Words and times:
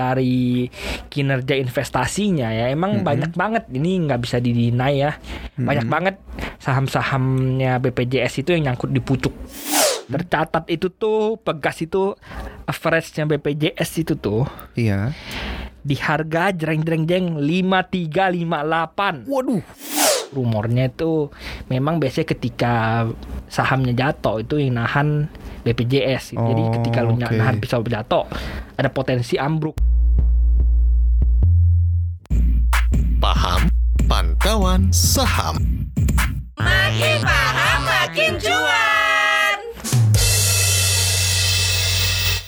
dari 0.00 0.72
kinerja 1.12 1.52
investasinya 1.54 2.48
ya. 2.48 2.72
Emang 2.72 3.04
banyak 3.04 3.36
banget 3.36 3.68
ini 3.68 4.00
nggak 4.08 4.20
bisa 4.24 4.40
didinai 4.40 4.96
ya. 4.96 5.12
Banyak 5.60 5.86
banget 5.86 6.16
saham-sahamnya 6.56 7.76
BPJS 7.78 8.40
itu 8.40 8.56
yang 8.56 8.72
nyangkut 8.72 8.88
di 8.88 9.04
pucuk. 9.04 9.36
Tercatat 10.10 10.66
itu 10.66 10.90
tuh 10.90 11.38
pegas 11.38 11.78
itu 11.78 12.16
average-nya 12.66 13.30
BPJS 13.30 13.90
itu 14.00 14.14
tuh 14.16 14.42
Iya. 14.74 15.14
di 15.80 15.96
harga 15.96 16.52
jreng 16.52 16.82
jreng 16.82 17.06
jeng 17.06 17.24
5358 17.38 19.24
Waduh. 19.24 19.62
Rumornya 20.30 20.90
itu 20.90 21.28
memang 21.66 21.98
biasanya 21.98 22.28
ketika 22.30 22.72
sahamnya 23.50 23.92
jatuh 23.92 24.42
itu 24.42 24.62
yang 24.62 24.78
nahan 24.78 25.26
BPJS 25.66 26.34
gitu. 26.34 26.42
jadi 26.42 26.62
Oh, 26.62 26.72
ketika 26.80 26.98
lu 27.02 27.18
oke. 27.18 27.26
nahan 27.28 27.58
pisau 27.58 27.82
jatuh 27.82 28.24
ada 28.78 28.88
potensi 28.88 29.36
ambruk 29.36 29.74
Paham 33.20 33.68
Pantauan 34.08 34.88
Saham 34.94 35.60
Makin 36.60 37.24
paham 37.24 37.80
makin 37.88 38.32
cuan. 38.36 39.58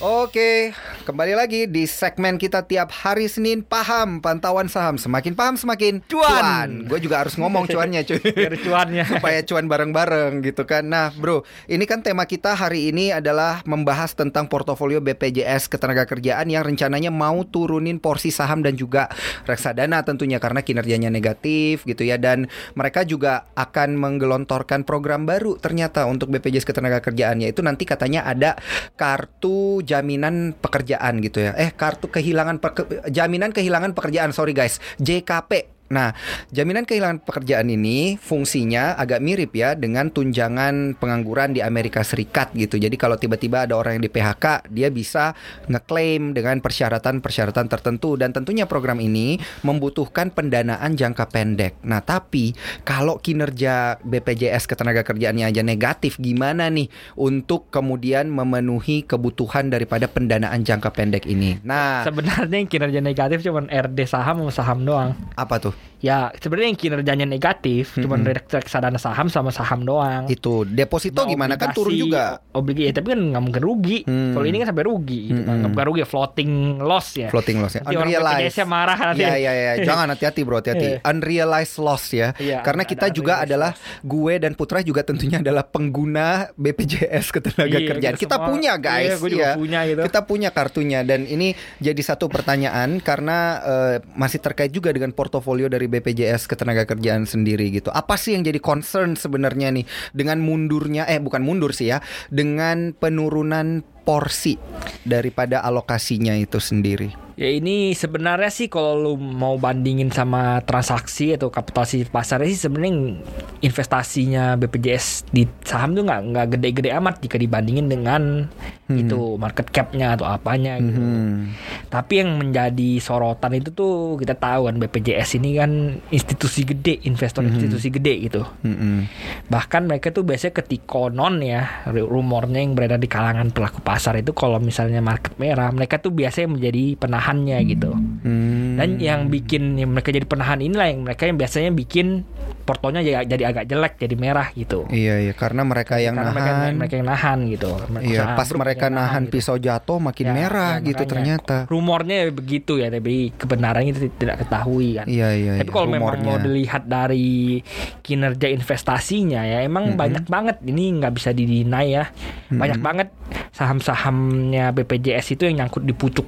Oke, 0.03 0.75
kembali 1.03 1.35
lagi 1.35 1.67
di 1.67 1.83
segmen 1.83 2.39
kita 2.39 2.63
tiap 2.63 2.95
hari 2.95 3.27
Senin 3.27 3.67
paham 3.67 4.23
pantauan 4.23 4.71
saham 4.71 4.95
semakin 4.95 5.35
paham 5.35 5.59
semakin 5.59 5.99
Cuan. 6.07 6.87
Gue 6.87 7.03
juga 7.03 7.27
harus 7.27 7.35
ngomong 7.35 7.67
cuannya 7.67 8.07
cuy. 8.07 8.23
Biar 8.23 8.55
cuannya. 8.63 9.05
Supaya 9.19 9.43
cuan 9.43 9.67
bareng-bareng 9.67 10.47
gitu 10.47 10.63
kan. 10.63 10.87
Nah, 10.87 11.11
Bro, 11.11 11.43
ini 11.67 11.91
kan 11.91 12.07
tema 12.07 12.23
kita 12.23 12.55
hari 12.55 12.95
ini 12.95 13.11
adalah 13.11 13.67
membahas 13.67 14.15
tentang 14.15 14.47
portofolio 14.47 15.03
BPJS 15.03 15.67
Ketenagakerjaan 15.67 16.47
yang 16.47 16.63
rencananya 16.63 17.11
mau 17.11 17.43
turunin 17.51 17.99
porsi 17.99 18.31
saham 18.31 18.63
dan 18.63 18.79
juga 18.79 19.11
reksadana 19.43 20.07
tentunya 20.07 20.39
karena 20.39 20.63
kinerjanya 20.63 21.11
negatif 21.11 21.83
gitu 21.83 22.07
ya 22.07 22.15
dan 22.15 22.47
mereka 22.79 23.03
juga 23.03 23.51
akan 23.59 23.99
menggelontorkan 23.99 24.87
program 24.87 25.27
baru 25.27 25.59
ternyata 25.59 26.07
untuk 26.07 26.31
BPJS 26.31 26.63
Ketenagakerjaan 26.63 27.43
yaitu 27.43 27.67
nanti 27.67 27.83
katanya 27.83 28.23
ada 28.23 28.55
kartu 28.95 29.83
jaminan 29.83 30.55
pekerjaan 30.93 31.25
gitu 31.25 31.39
ya. 31.41 31.53
Eh, 31.57 31.73
kartu 31.73 32.13
kehilangan 32.13 32.61
jaminan 33.09 33.51
kehilangan 33.53 33.97
pekerjaan, 33.97 34.31
sorry 34.37 34.53
guys. 34.53 34.77
JKP. 35.01 35.81
Nah, 35.93 36.17
jaminan 36.49 36.89
kehilangan 36.89 37.21
pekerjaan 37.21 37.69
ini 37.69 38.17
fungsinya 38.17 38.97
agak 38.97 39.21
mirip 39.21 39.53
ya 39.53 39.77
dengan 39.77 40.09
tunjangan 40.09 40.97
pengangguran 40.97 41.53
di 41.53 41.61
Amerika 41.61 42.01
Serikat 42.01 42.57
gitu. 42.57 42.81
Jadi 42.81 42.97
kalau 42.97 43.21
tiba-tiba 43.21 43.69
ada 43.69 43.77
orang 43.77 44.01
yang 44.01 44.05
di 44.09 44.13
PHK, 44.13 44.73
dia 44.73 44.89
bisa 44.89 45.37
ngeklaim 45.69 46.33
dengan 46.33 46.65
persyaratan-persyaratan 46.65 47.69
tertentu 47.69 48.17
dan 48.17 48.33
tentunya 48.33 48.65
program 48.65 49.05
ini 49.05 49.37
membutuhkan 49.61 50.33
pendanaan 50.33 50.97
jangka 50.97 51.29
pendek. 51.29 51.77
Nah, 51.85 52.01
tapi 52.01 52.57
kalau 52.89 53.21
kinerja 53.21 54.01
BPJS 54.01 54.65
Ketenagakerjaannya 54.65 55.53
aja 55.53 55.61
negatif, 55.61 56.17
gimana 56.17 56.73
nih 56.73 56.89
untuk 57.21 57.69
kemudian 57.69 58.33
memenuhi 58.33 59.05
kebutuhan 59.05 59.69
daripada 59.69 60.09
pendanaan 60.09 60.65
jangka 60.65 60.89
pendek 60.97 61.29
ini? 61.29 61.61
Nah, 61.61 62.09
sebenarnya 62.09 62.57
yang 62.57 62.71
kinerja 62.71 63.01
negatif 63.05 63.45
cuma 63.45 63.69
RD 63.69 64.09
saham 64.09 64.41
sama 64.41 64.53
saham 64.55 64.79
doang 64.89 65.13
apa 65.37 65.59
tuh? 65.59 65.75
Ya 65.99 66.35
sebenarnya 66.35 66.69
yang 66.69 66.81
kinerjanya 66.81 67.23
negatif 67.25 67.95
cuma 67.95 68.19
reksadana 68.19 68.99
saham 68.99 69.27
sama 69.27 69.49
saham 69.49 69.83
doang 69.83 70.27
Itu 70.27 70.63
deposito 70.63 71.23
Nah, 71.23 71.31
gimana 71.31 71.55
kan 71.55 71.71
turun 71.71 71.95
juga. 71.95 72.43
obligasi 72.51 72.91
ya, 72.91 72.93
tapi 72.93 73.15
kan 73.15 73.21
nggak 73.31 73.39
mungkin 73.41 73.63
rugi 73.63 73.99
Hmm. 74.03 74.35
kalau 74.35 74.43
ini 74.45 74.57
kan 74.59 74.69
sampai 74.69 74.85
rugi 74.85 75.21
gitu 75.25 75.41
kan. 75.41 75.47
Hmm. 75.47 75.59
nggak 75.59 75.71
mungkin 75.71 75.87
rugi 75.89 76.03
floating 76.03 76.51
loss 76.81 77.09
ya 77.15 77.31
Floating 77.31 77.59
loss 77.59 77.73
ya. 77.73 77.81
Nanti 77.83 77.95
orang 77.95 78.11
BPJS-nya 78.13 78.67
marah 78.67 78.99
nanti. 79.01 79.23
Ya 79.23 79.35
ya 79.37 79.53
ya. 79.55 79.73
Jangan 79.89 80.07
hati-hati 80.11 80.41
bro, 80.43 80.59
hati-hati. 80.59 80.87
Iya. 80.89 80.99
Unrealized 81.07 81.77
loss 81.79 82.05
ya. 82.11 82.29
Iya, 82.35 82.59
Karena 82.61 82.83
kita 82.83 83.07
juga 83.09 83.39
unrealized 83.39 83.47
adalah 83.47 83.71
gue 84.03 84.35
dan 84.37 84.53
Putra 84.53 84.79
juga 84.81 85.01
tentunya 85.03 85.39
adalah 85.39 85.63
pengguna 85.65 86.27
BPJS 86.53 87.31
Ketenagakerjaan. 87.31 88.11
Iya, 88.11 88.19
kita 88.19 88.37
semua- 88.37 88.49
punya 88.51 88.73
guys. 88.77 89.07
Iya, 89.09 89.17
gue 89.17 89.31
juga 89.31 89.49
punya 89.55 89.81
gitu. 89.87 90.01
Kita 90.03 90.21
punya 90.25 90.49
kartunya 90.51 91.01
dan 91.01 91.25
ini 91.25 91.53
jadi 91.79 92.03
satu 92.03 92.27
pertanyaan 92.27 92.99
karena 92.99 93.39
eh, 93.63 93.97
masih 94.13 94.39
terkait 94.39 94.69
juga 94.69 94.91
dengan 94.91 95.13
portofolio 95.13 95.71
dari 95.73 95.89
BPJS 95.89 96.45
Ketenagakerjaan 96.45 97.25
sendiri 97.25 97.73
gitu. 97.73 97.89
Apa 97.89 98.21
sih 98.21 98.37
yang 98.37 98.45
jadi 98.45 98.61
concern 98.61 99.17
sebenarnya 99.17 99.73
nih 99.73 99.89
dengan 100.13 100.45
mundurnya 100.45 101.09
eh 101.09 101.17
bukan 101.17 101.41
mundur 101.41 101.73
sih 101.73 101.89
ya, 101.89 102.05
dengan 102.29 102.93
penurunan 102.93 103.81
porsi 104.05 104.61
daripada 105.09 105.65
alokasinya 105.65 106.37
itu 106.37 106.61
sendiri. 106.61 107.32
Ya 107.43 107.51
ini 107.51 107.91
sebenarnya 107.91 108.55
sih 108.55 108.71
kalau 108.71 108.95
lu 108.95 109.13
mau 109.19 109.59
bandingin 109.59 110.15
sama 110.15 110.63
transaksi 110.63 111.35
atau 111.35 111.51
kapitalisasi 111.51 112.07
pasarnya 112.07 112.47
sih 112.55 112.71
sebenarnya 112.71 113.19
investasinya 113.67 114.55
BPJS 114.63 115.27
di 115.35 115.51
saham 115.67 115.99
tuh 115.99 116.07
nggak 116.07 116.21
nggak 116.31 116.47
gede-gede 116.55 116.95
amat 116.95 117.19
jika 117.19 117.43
dibandingin 117.43 117.91
dengan 117.91 118.47
itu 118.93 119.41
market 119.41 119.73
capnya 119.73 120.15
atau 120.15 120.29
apanya 120.29 120.77
gitu. 120.79 121.01
Hmm. 121.01 121.57
Tapi 121.89 122.13
yang 122.23 122.37
menjadi 122.37 123.01
sorotan 123.01 123.57
itu 123.57 123.73
tuh 123.73 124.21
kita 124.21 124.37
tahu 124.37 124.69
kan 124.69 124.77
BPJS 124.79 125.41
ini 125.41 125.57
kan 125.57 125.71
institusi 126.13 126.63
gede, 126.63 127.01
investor 127.09 127.45
institusi 127.45 127.89
gede 127.89 128.15
gitu. 128.29 128.43
Mm-mm. 128.65 129.09
Bahkan 129.49 129.89
mereka 129.89 130.13
tuh 130.13 130.29
biasanya 130.29 130.61
ketika 130.61 130.85
konon 131.01 131.41
ya 131.41 131.89
rumornya 131.89 132.61
yang 132.61 132.77
beredar 132.77 133.01
di 133.01 133.09
kalangan 133.09 133.49
pelaku 133.49 133.81
pasar 133.81 134.21
itu 134.21 134.37
kalau 134.37 134.61
misalnya 134.61 135.01
market 135.01 135.35
merah 135.41 135.73
mereka 135.73 135.97
tuh 135.97 136.13
biasanya 136.13 136.53
menjadi 136.53 137.01
penahannya 137.33 137.59
gitu. 137.65 137.91
Hmm. 137.97 138.77
Dan 138.77 139.01
yang 139.01 139.33
bikin 139.33 139.81
yang 139.81 139.97
mereka 139.97 140.13
jadi 140.13 140.29
penahan 140.29 140.61
inilah 140.61 140.87
yang 140.93 141.01
mereka 141.05 141.25
yang 141.25 141.41
biasanya 141.41 141.73
bikin 141.73 142.29
portonya 142.55 143.01
jadi, 143.01 143.27
jadi 143.27 143.45
agak 143.47 143.65
jelek 143.67 143.93
jadi 143.97 144.15
merah 144.15 144.49
gitu. 144.53 144.87
Iya 144.87 145.19
iya 145.21 145.33
karena 145.33 145.63
mereka 145.63 145.97
yang 145.97 146.15
Karena 146.15 146.31
mereka, 146.31 146.51
nahan. 146.53 146.73
mereka 146.75 146.95
yang 146.95 147.09
nahan 147.09 147.39
gitu. 147.47 147.71
Mereka 147.89 148.07
Iya, 148.07 148.23
pas 148.33 148.49
mereka 148.53 148.85
yang 148.87 148.97
nahan 148.97 149.23
gitu. 149.25 149.33
pisau 149.35 149.57
jatuh 149.57 149.99
makin 149.99 150.27
Ya, 150.27 150.33
merah 150.33 150.73
ya, 150.75 150.85
gitu 150.85 151.03
makanya. 151.03 151.11
ternyata. 151.39 151.57
Rumornya 151.67 152.17
begitu 152.31 152.73
ya, 152.77 152.89
tapi 152.89 153.15
kebenarannya 153.33 153.91
itu 153.91 154.01
tidak 154.15 154.37
ketahui 154.41 154.89
kan. 154.95 155.07
Iya 155.07 155.29
iya. 155.33 155.53
Tapi 155.57 155.67
iya, 155.67 155.75
kalau 155.75 155.89
memang 155.89 156.15
rumornya. 156.15 156.25
mau 156.25 156.39
dilihat 156.39 156.83
dari 156.85 157.61
kinerja 158.01 158.47
investasinya 158.47 159.43
ya 159.43 159.63
emang 159.63 159.95
banyak 159.95 160.27
banget 160.27 160.57
ini 160.63 160.99
nggak 160.99 161.13
bisa 161.13 161.31
didinai 161.31 161.89
ya. 161.93 162.05
Banyak 162.49 162.79
banget 162.79 163.09
saham-sahamnya 163.53 164.71
BPJS 164.73 165.33
itu 165.33 165.43
yang 165.45 165.65
nyangkut 165.65 165.83
di 165.83 165.93
pucuk. 165.93 166.27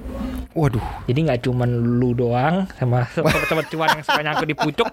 Waduh. 0.54 0.80
Jadi 1.04 1.18
nggak 1.20 1.40
cuman 1.42 1.66
lu 1.98 2.14
doang 2.14 2.70
sama 2.74 3.04
sobat-sobat 3.14 3.66
cuan 3.68 3.90
yang 3.92 4.02
suka 4.02 4.22
nyangkut 4.22 4.46
di 4.46 4.54
pucuk. 4.54 4.88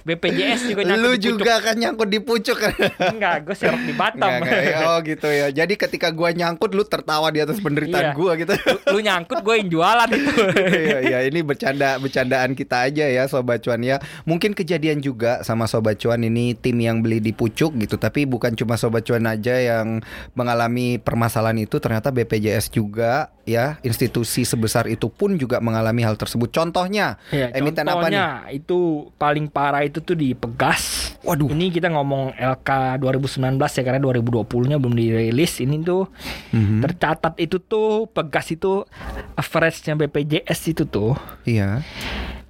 BPJS 0.00 0.69
juga 0.70 0.82
nyangkut 0.84 1.00
Lu 1.00 1.10
di 1.10 1.18
pucuk. 1.18 1.30
juga 1.36 1.54
kan 1.58 1.74
nyangkut 1.74 2.08
di 2.08 2.20
pucuk 2.20 2.56
kan? 2.56 2.72
Enggak, 3.10 3.36
gue 3.42 3.54
serok 3.54 3.82
di 3.82 3.92
Batam. 3.92 4.30
Nggak, 4.38 4.60
nggak. 4.60 4.82
Oh 4.84 4.98
gitu 5.02 5.28
ya. 5.28 5.46
Jadi 5.50 5.74
ketika 5.76 6.08
gua 6.10 6.30
nyangkut 6.30 6.70
lu 6.70 6.82
tertawa 6.82 7.28
di 7.28 7.38
atas 7.38 7.58
penderitaan 7.58 8.06
Iya. 8.06 8.14
gua 8.14 8.32
gitu. 8.34 8.54
lu 8.88 8.98
nyangkut 8.98 9.38
gue 9.40 9.54
yang 9.56 9.68
jualan 9.68 10.08
itu. 10.08 10.32
Iya 10.70 10.98
iya 11.02 11.18
ini 11.22 11.40
bercanda 11.40 11.96
bercandaan 11.96 12.52
kita 12.52 12.86
aja 12.86 13.04
ya 13.04 13.26
sobat 13.26 13.60
cuan 13.60 13.80
ya. 13.80 13.98
Mungkin 14.22 14.52
kejadian 14.52 14.98
juga 14.98 15.42
sama 15.42 15.64
sobat 15.64 15.96
cuan 15.96 16.20
ini 16.20 16.52
tim 16.52 16.76
yang 16.76 17.00
beli 17.00 17.18
di 17.18 17.30
pucuk 17.30 17.74
gitu. 17.76 17.94
Tapi 17.94 18.24
bukan 18.24 18.54
cuma 18.54 18.74
sobat 18.74 19.02
cuan 19.02 19.24
aja 19.24 19.56
yang 19.56 20.00
mengalami 20.32 20.96
permasalahan 20.96 21.58
itu. 21.58 21.76
Ternyata 21.76 22.10
BPJS 22.10 22.70
juga 22.70 23.28
ya 23.50 23.82
institusi 23.82 24.42
sebesar 24.42 24.86
itu 24.86 25.06
pun 25.06 25.34
juga 25.34 25.58
mengalami 25.58 26.00
hal 26.00 26.14
tersebut. 26.14 26.48
Contohnya 26.48 27.18
Ya, 27.28 27.50
emiten 27.50 27.82
apa 27.82 28.06
nih? 28.06 28.14
contohnya 28.14 28.26
itu 28.48 28.78
paling 29.16 29.46
parah 29.46 29.82
itu 29.82 29.98
tuh 29.98 30.14
di 30.14 30.32
Pegas. 30.32 31.10
Waduh. 31.20 31.50
Ini 31.50 31.68
kita 31.68 31.90
ngomong 31.90 32.32
LK 32.32 32.70
2019 32.96 33.58
ya 33.58 33.82
karena 33.82 34.00
2020-nya 34.00 34.78
belum 34.78 34.94
dirilis. 34.94 35.58
Ini 35.58 35.82
tuh 35.82 36.06
Mhm. 36.50 36.80
tercatat 36.80 37.34
itu 37.36 37.58
tuh 37.58 38.06
Pegas 38.06 38.48
itu 38.48 38.86
average-nya 39.34 39.94
BPJS 39.96 40.60
itu 40.68 40.84
tuh 40.84 41.18
Iya. 41.42 41.82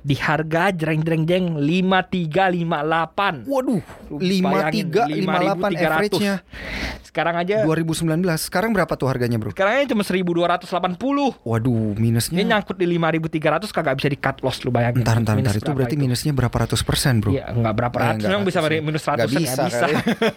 Di 0.00 0.16
harga 0.16 0.72
jreng 0.72 1.00
jreng 1.00 1.24
jeng 1.24 1.44
5358. 1.56 3.44
Waduh, 3.44 3.80
Lu 4.08 4.16
53 4.16 4.46
bayangin, 5.06 5.24
58 5.24 5.76
5.300. 5.76 5.86
average-nya 5.86 6.34
Sekarang 7.02 7.34
aja 7.34 7.66
2019. 7.66 8.06
Sekarang 8.38 8.70
berapa 8.70 8.94
tuh 8.94 9.10
harganya, 9.10 9.34
Bro? 9.34 9.50
sekarang 9.50 9.82
aja 9.82 9.90
cuma 9.90 10.06
1280. 10.06 11.42
Waduh, 11.42 11.90
Ini 11.90 11.98
minusnya. 11.98 12.38
nyangkut 12.38 12.78
di 12.78 12.86
5300 12.86 13.66
kagak 13.68 13.98
bisa 13.98 14.06
di 14.06 14.14
cut 14.14 14.38
loss 14.40 14.62
lu 14.62 14.70
bayangin. 14.70 15.02
Entar, 15.02 15.18
entar, 15.18 15.34
entar. 15.34 15.52
Itu 15.52 15.74
berarti 15.74 15.98
minusnya 15.98 16.30
berapa 16.30 16.54
ratus 16.54 16.80
persen, 16.80 17.18
Bro? 17.18 17.34
Iya, 17.34 17.50
enggak 17.50 17.74
berapa 17.74 17.90
Eh, 17.92 18.02
ratus, 18.06 18.14
enggak 18.16 18.30
memang 18.30 18.46
bisa 18.46 18.58
ratus 18.60 18.70
ya. 18.70 18.80
minus 18.80 19.02
100 19.02 19.18
Nggak 19.18 19.30
bisa, 19.34 19.60
bisa. 19.60 19.78
kali. 19.82 19.94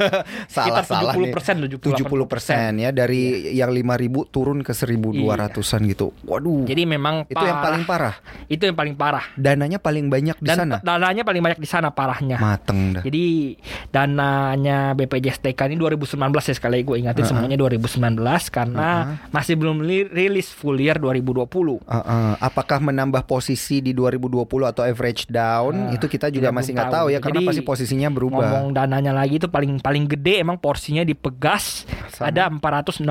salah, 0.57 0.81
salah 0.83 1.13
70 1.13 1.21
nih. 1.21 1.31
persen, 1.31 1.55
70 1.61 2.25
persen 2.25 2.69
ya 2.75 2.89
dari 2.89 3.21
yang 3.53 3.69
5000 3.69 3.93
turun 4.27 4.57
ke 4.59 4.73
1200-an 4.73 5.81
gitu. 5.85 6.07
Waduh. 6.25 6.65
Iya. 6.65 6.69
Jadi 6.73 6.83
memang 6.89 7.15
itu 7.23 7.37
yang 7.37 7.53
parah. 7.53 7.65
paling 7.69 7.83
parah. 7.85 8.15
Itu 8.49 8.63
yang 8.65 8.73
paling 8.73 8.95
parah. 8.97 9.25
Dananya 9.53 9.77
paling 9.77 10.09
banyak 10.09 10.33
di 10.35 10.47
Dan 10.47 10.57
sana. 10.57 10.77
dananya 10.81 11.21
paling 11.21 11.39
banyak 11.39 11.59
di 11.59 11.69
sana 11.69 11.87
parahnya. 11.89 12.41
Mateng 12.41 12.97
dah. 12.97 13.03
Jadi 13.03 13.53
dananya 13.93 14.91
BPJS 14.91 15.37
TK 15.39 15.69
ini 15.69 15.77
2019 15.77 16.17
ya 16.41 16.53
sekali 16.53 16.81
gue 16.81 16.97
ingatin 16.97 17.21
semuanya 17.23 17.53
2019 17.55 18.17
karena 18.49 18.89
masih 19.29 19.53
belum 19.53 19.79
li- 19.79 20.09
rilis 20.09 20.49
full 20.49 20.75
year 20.75 20.97
2020. 20.97 21.45
Uh, 21.45 21.93
uh, 21.93 22.33
apakah 22.39 22.81
menambah 22.81 23.23
posisi 23.23 23.79
di 23.79 23.93
2020 23.93 24.41
atau 24.65 24.81
average 24.81 25.29
down 25.29 25.75
Ah, 25.75 25.93
itu 25.93 26.05
kita 26.07 26.27
juga 26.27 26.49
masih 26.49 26.73
nggak 26.73 26.89
tahu. 26.89 27.07
ya 27.07 27.19
karena 27.19 27.39
Jadi, 27.39 27.47
pasti 27.47 27.61
posisinya 27.61 28.09
berubah. 28.09 28.41
Ngomong 28.41 28.73
dananya 28.73 29.11
lagi 29.11 29.37
itu 29.37 29.45
paling 29.45 29.77
paling 29.77 30.05
gede 30.07 30.41
emang 30.41 30.57
porsinya 30.57 31.01
di 31.01 31.13
Pegas 31.13 31.85
Sama. 32.09 32.29
ada 32.29 32.49
465 32.49 33.05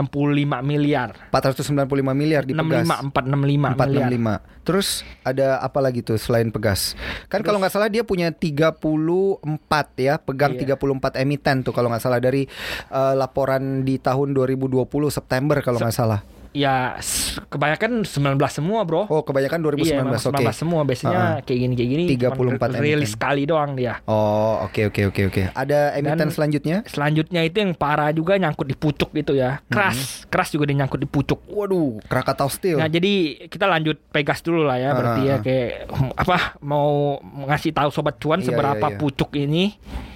miliar. 0.61 1.15
495 1.31 1.87
miliar 2.13 2.43
di 2.43 2.53
Pegas. 2.53 2.83
65 2.83 3.13
465 3.13 3.79
miliar. 3.79 4.09
465. 4.11 4.63
Terus 4.63 4.89
ada 5.23 5.59
apa 5.59 5.79
lagi 5.79 6.01
tuh 6.01 6.17
selain 6.33 6.49
Pegas? 6.49 6.97
Kan 7.29 7.45
kalau 7.45 7.61
nggak 7.61 7.77
salah 7.77 7.93
dia 7.93 8.01
punya 8.09 8.33
34 8.33 9.45
ya, 10.01 10.17
pegang 10.17 10.57
Iya. 10.57 10.81
34 10.81 11.21
emiten 11.21 11.61
tuh 11.61 11.77
kalau 11.77 11.93
nggak 11.93 12.01
salah 12.01 12.17
dari 12.25 12.49
eh, 12.89 13.15
laporan 13.15 13.85
di 13.85 14.01
tahun 14.01 14.33
2020 14.33 14.89
September 15.13 15.61
kalau 15.61 15.77
nggak 15.77 15.93
salah. 15.93 16.25
Ya 16.53 17.01
kebanyakan 17.49 18.05
19 18.05 18.13
semua, 18.53 18.85
Bro. 18.85 19.09
Oh, 19.09 19.25
kebanyakan 19.25 19.57
2019. 19.73 19.83
Iya, 19.83 19.95
emang 20.01 20.21
Oke. 20.21 20.53
19 20.53 20.53
semua 20.53 20.81
biasanya 20.85 21.41
kayak 21.41 21.59
gini 21.59 21.75
kayak 21.75 21.91
gini. 21.91 22.05
34 22.13 22.37
cuman 22.37 22.71
rilis 22.77 23.11
sekali 23.11 23.43
doang 23.45 23.73
dia. 23.73 24.05
Oh, 24.05 24.61
oke 24.63 24.93
oke 24.93 25.09
oke 25.09 25.23
oke. 25.29 25.43
Ada 25.51 25.97
emiten 25.97 26.29
Dan- 26.29 26.29
selanjutnya? 26.31 26.77
Selanjutnya 26.85 27.41
itu 27.41 27.57
yang 27.57 27.73
parah 27.73 28.13
juga 28.13 28.37
nyangkut 28.37 28.69
di 28.69 28.77
pucuk 28.77 29.11
gitu 29.13 29.33
ya. 29.33 29.65
Keras, 29.67 30.29
keras 30.29 30.53
juga 30.53 30.69
dia 30.69 30.77
nyangkut 30.77 31.01
di 31.01 31.09
pucuk. 31.09 31.41
Waduh, 31.49 32.05
Krakatau 32.05 32.53
Steel. 32.53 32.77
Nah 32.77 32.87
jadi 32.87 33.13
kita 33.49 33.65
lanjut 33.65 33.97
Pegas 34.13 34.45
dulu 34.45 34.63
lah 34.63 34.77
ya 34.77 34.93
berarti 34.93 35.21
Ah, 35.23 35.25
ya 35.25 35.35
ah. 35.35 35.41
kayak 35.41 35.69
hmm, 35.89 36.11
apa 36.15 36.37
mau 36.61 37.17
ngasih 37.49 37.73
tahu 37.73 37.89
sobat 37.89 38.21
cuan 38.21 38.41
Iya, 38.41 38.53
seberapa 38.53 38.87
iya, 38.87 38.93
iya. 38.93 39.01
pucuk 39.01 39.31
ini. 39.35 39.65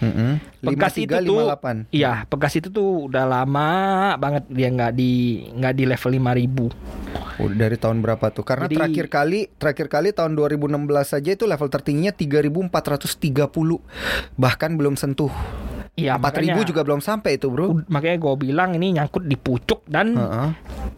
Mm-mm. 0.05 0.37
Pegas 0.61 0.99
itu 0.99 1.15
tuh 1.23 1.47
5358. 1.49 1.95
Iya, 1.95 2.13
Pegas 2.27 2.53
itu 2.53 2.69
tuh 2.69 3.09
udah 3.09 3.25
lama 3.25 3.71
banget 4.19 4.45
dia 4.51 4.69
nggak 4.69 4.93
di 4.93 5.13
nggak 5.49 5.73
di 5.73 5.85
level 5.87 6.13
5000. 6.27 6.73
Udah 7.37 7.57
dari 7.57 7.77
tahun 7.77 8.01
berapa 8.01 8.27
tuh? 8.33 8.43
Karena 8.43 8.67
Jadi- 8.67 8.77
terakhir 8.81 9.07
kali 9.07 9.41
terakhir 9.55 9.87
kali 9.87 10.09
tahun 10.11 10.33
2016 10.35 11.13
saja 11.13 11.31
itu 11.31 11.45
level 11.45 11.69
tertingginya 11.69 12.11
3430. 12.11 13.79
Bahkan 14.35 14.71
belum 14.75 14.97
sentuh. 14.97 15.31
Iya, 15.97 16.21
4000 16.21 16.53
makanya- 16.61 16.69
juga 16.69 16.81
belum 16.85 17.01
sampai 17.01 17.41
itu, 17.41 17.49
Bro. 17.49 17.89
Makanya 17.89 18.17
gue 18.21 18.35
bilang 18.37 18.77
ini 18.77 18.93
nyangkut 18.93 19.25
di 19.25 19.37
pucuk 19.37 19.81
dan 19.89 20.13
Heeh. 20.13 20.49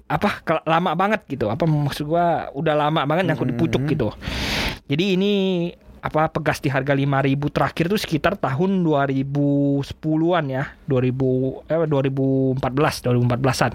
apa 0.09 0.31
ke- 0.43 0.65
lama 0.65 0.97
banget 0.97 1.23
gitu 1.29 1.47
apa 1.47 1.69
maksud 1.69 2.09
gua 2.09 2.49
udah 2.51 2.75
lama 2.75 3.05
banget 3.05 3.29
nyangkut 3.29 3.45
di 3.45 3.57
pucuk 3.61 3.85
gitu 3.85 4.09
jadi 4.89 5.21
ini 5.21 5.33
apa 5.99 6.31
pegas 6.31 6.63
di 6.63 6.71
harga 6.71 6.95
5000 6.95 7.55
terakhir 7.55 7.85
tuh 7.91 8.01
sekitar 8.01 8.39
tahun 8.39 8.87
2010-an 8.87 10.45
ya 10.47 10.65
2000 10.87 11.69
eh 11.69 11.77
2014 11.89 13.05
2014-an 13.05 13.73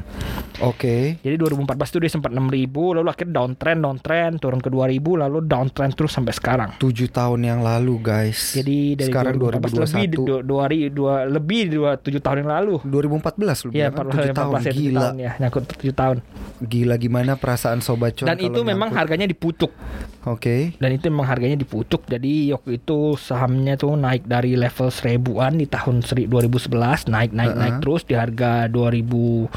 Oke. 0.61 1.17
jadi 1.19 1.35
2014 1.35 1.93
tuh 1.93 1.99
dia 2.05 2.11
sempat 2.11 2.31
6000 2.31 2.97
lalu 3.01 3.07
akhirnya 3.09 3.33
downtrend 3.33 3.79
downtrend 3.83 4.35
turun 4.39 4.61
ke 4.61 4.69
2000 4.69 5.23
lalu 5.27 5.37
downtrend 5.43 5.93
terus 5.93 6.13
sampai 6.13 6.33
sekarang 6.33 6.69
7 6.77 7.09
tahun 7.09 7.39
yang 7.43 7.59
lalu, 7.61 7.99
guys. 7.99 8.53
jadi 8.55 8.95
dari 8.97 9.07
sekarang 9.09 9.35
2014 9.37 9.93
lebih 9.93 10.05
2021. 10.13 10.93
dua, 10.93 11.13
lebih 11.27 11.61
dua 11.69 11.89
tujuh 11.97 12.21
tahun 12.21 12.37
yang 12.45 12.51
lalu 12.51 12.75
2014 12.85 13.65
lu 13.65 13.69
bilang 13.73 13.93
kan? 13.93 14.05
14 14.07 14.13
7 14.13 14.37
tahun. 14.37 14.53
14 14.53 14.63
ya, 14.63 14.71
tujuh 14.73 14.83
Gila. 14.83 14.99
tahun 15.01 15.15
ya, 15.17 15.31
nyangkut 15.41 15.63
7 15.67 15.93
tahun. 15.93 16.17
Gila 16.63 16.95
gimana 16.97 17.31
perasaan 17.35 17.79
sobat 17.83 18.11
cuan 18.15 18.27
Dan 18.31 18.37
itu 18.39 18.59
memang 18.61 18.89
nyangkut? 18.93 18.99
harganya 18.99 19.27
di 19.27 19.35
pucuk. 19.35 19.71
Oke. 20.23 20.71
dan 20.79 20.89
itu 20.95 21.11
memang 21.11 21.27
harganya 21.27 21.59
dipucuk 21.59 22.07
jadi 22.13 22.33
waktu 22.53 22.77
itu 22.77 22.97
sahamnya 23.15 23.73
tuh 23.73 23.93
naik 23.95 24.23
dari 24.23 24.53
level 24.53 24.89
seribuan 24.89 25.55
di 25.55 25.65
tahun 25.65 25.99
seri- 25.99 26.25
2011 26.25 26.69
naik 27.07 27.31
naik 27.31 27.53
naik 27.53 27.75
terus 27.79 28.01
di 28.03 28.13
harga 28.13 28.69
2000 28.69 29.49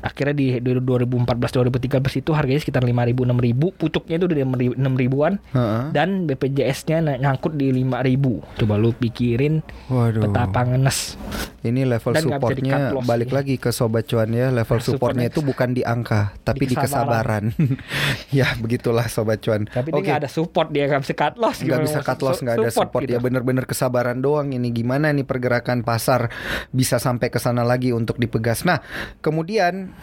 akhirnya 0.00 0.34
di 0.34 0.46
2014 0.62 1.26
2013 1.66 2.22
itu 2.22 2.30
harganya 2.30 2.60
sekitar 2.60 2.82
5000 2.82 3.26
6000 3.26 3.74
pucuknya 3.74 4.14
itu 4.16 4.24
udah 4.24 4.38
6 4.78 4.78
ribuan 4.94 5.32
Heeh. 5.50 5.82
dan 5.90 6.24
BPJS-nya 6.24 7.18
nyangkut 7.18 7.54
di 7.54 7.74
5000 7.74 8.56
coba 8.56 8.74
lu 8.76 8.90
pikirin 8.92 9.66
Waduh. 9.88 10.22
betapa 10.22 10.62
ngenes 10.64 11.18
Ini 11.58 11.82
level 11.82 12.14
Dan 12.14 12.22
supportnya 12.22 12.76
balik 13.02 13.34
lagi 13.34 13.58
ke 13.58 13.74
sobat 13.74 14.06
cuan 14.06 14.30
ya. 14.30 14.54
Level 14.54 14.78
Nah, 14.78 14.86
supportnya 14.86 15.26
itu 15.26 15.42
bukan 15.42 15.74
di 15.74 15.82
angka, 15.82 16.30
tapi 16.38 16.62
di, 16.62 16.70
Di 16.70 16.78
kesabaran. 16.78 17.50
ya 18.30 18.54
begitulah 18.54 19.10
sobat 19.10 19.42
cuan. 19.42 19.66
tapi 19.66 19.90
dia 19.90 19.98
Oke. 19.98 20.06
nggak 20.06 20.20
ada 20.22 20.30
support 20.30 20.70
dia 20.70 20.86
nggak 20.86 21.02
bisa 21.02 21.14
cut 21.16 21.34
loss 21.34 21.58
bisa 21.96 22.04
mau 22.04 22.08
cut 22.12 22.20
loss 22.20 22.38
nggak 22.44 22.56
ada 22.60 22.70
support 22.70 23.02
gitu. 23.02 23.16
ya 23.16 23.18
bener-bener 23.18 23.64
kesabaran 23.64 24.20
doang. 24.20 24.52
Ini 24.52 24.68
gimana 24.70 25.08
nih 25.10 25.24
pergerakan 25.24 25.80
pasar 25.80 26.28
bisa 26.70 27.00
sampai 27.00 27.32
ke 27.32 27.40
sana 27.40 27.64
lagi 27.64 27.96
untuk 27.96 28.20
dipegas? 28.20 28.68
Nah 28.68 28.84
kemudian 29.24 29.96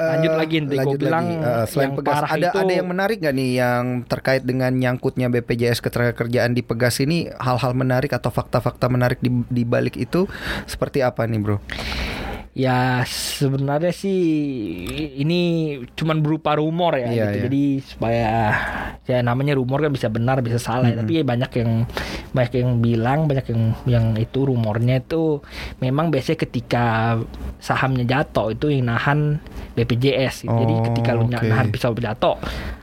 Lanjut 0.00 0.32
eh, 0.32 0.38
lagi, 0.40 0.56
nanti 0.64 0.72
gua 0.72 0.80
lanjut 0.80 1.00
bilang 1.00 1.26
lagi. 1.28 1.44
Eh, 1.44 1.64
selain 1.68 1.84
yang 1.84 1.98
pegas 2.00 2.14
parah 2.16 2.30
ada 2.32 2.48
itu- 2.48 2.60
ada 2.64 2.72
yang 2.72 2.88
menarik 2.88 3.16
nggak 3.20 3.36
nih 3.36 3.50
yang 3.60 3.84
terkait 4.08 4.42
dengan 4.48 4.72
nyangkutnya 4.72 5.28
BPJS 5.28 5.84
ketenagakerjaan 5.84 6.56
di 6.56 6.62
pegas 6.64 6.96
ini? 7.04 7.28
Hal-hal 7.36 7.76
menarik 7.76 8.16
atau 8.16 8.32
fakta-fakta 8.32 8.88
menarik 8.88 9.20
di, 9.20 9.28
di 9.52 9.62
balik 9.68 10.00
itu? 10.00 10.24
Seperti 10.64 11.04
apa 11.04 11.28
nih 11.28 11.40
bro 11.40 11.60
Ya 12.50 13.06
sebenarnya 13.06 13.94
sih 13.94 14.18
ini 15.16 15.40
cuman 15.94 16.18
berupa 16.18 16.58
rumor 16.58 16.98
ya 16.98 17.06
Iya, 17.06 17.14
gitu. 17.14 17.22
iya. 17.30 17.42
Jadi 17.46 17.64
supaya 17.80 18.28
ya 19.06 19.18
namanya 19.22 19.54
rumor 19.54 19.78
kan 19.78 19.90
bisa 19.90 20.06
benar 20.06 20.42
bisa 20.42 20.58
salah 20.58 20.90
ya. 20.90 20.98
tapi 20.98 21.22
banyak 21.22 21.50
yang 21.56 21.86
banyak 22.30 22.52
yang 22.58 22.70
bilang 22.78 23.26
banyak 23.26 23.46
yang 23.50 23.62
yang 23.86 24.06
itu 24.14 24.42
rumornya 24.42 24.98
itu 24.98 25.38
memang 25.78 26.10
biasanya 26.10 26.38
ketika 26.40 26.84
sahamnya 27.58 28.02
jatuh 28.04 28.50
itu 28.50 28.66
yang 28.70 28.90
nahan 28.90 29.38
BPJS 29.74 30.44
gitu. 30.44 30.50
Jadi 30.52 30.72
Oh, 30.72 30.82
ketika 30.90 31.10
lu 31.14 31.26
oke. 31.26 31.38
nahan 31.38 31.70
pisau 31.70 31.94
jatuh 31.94 32.34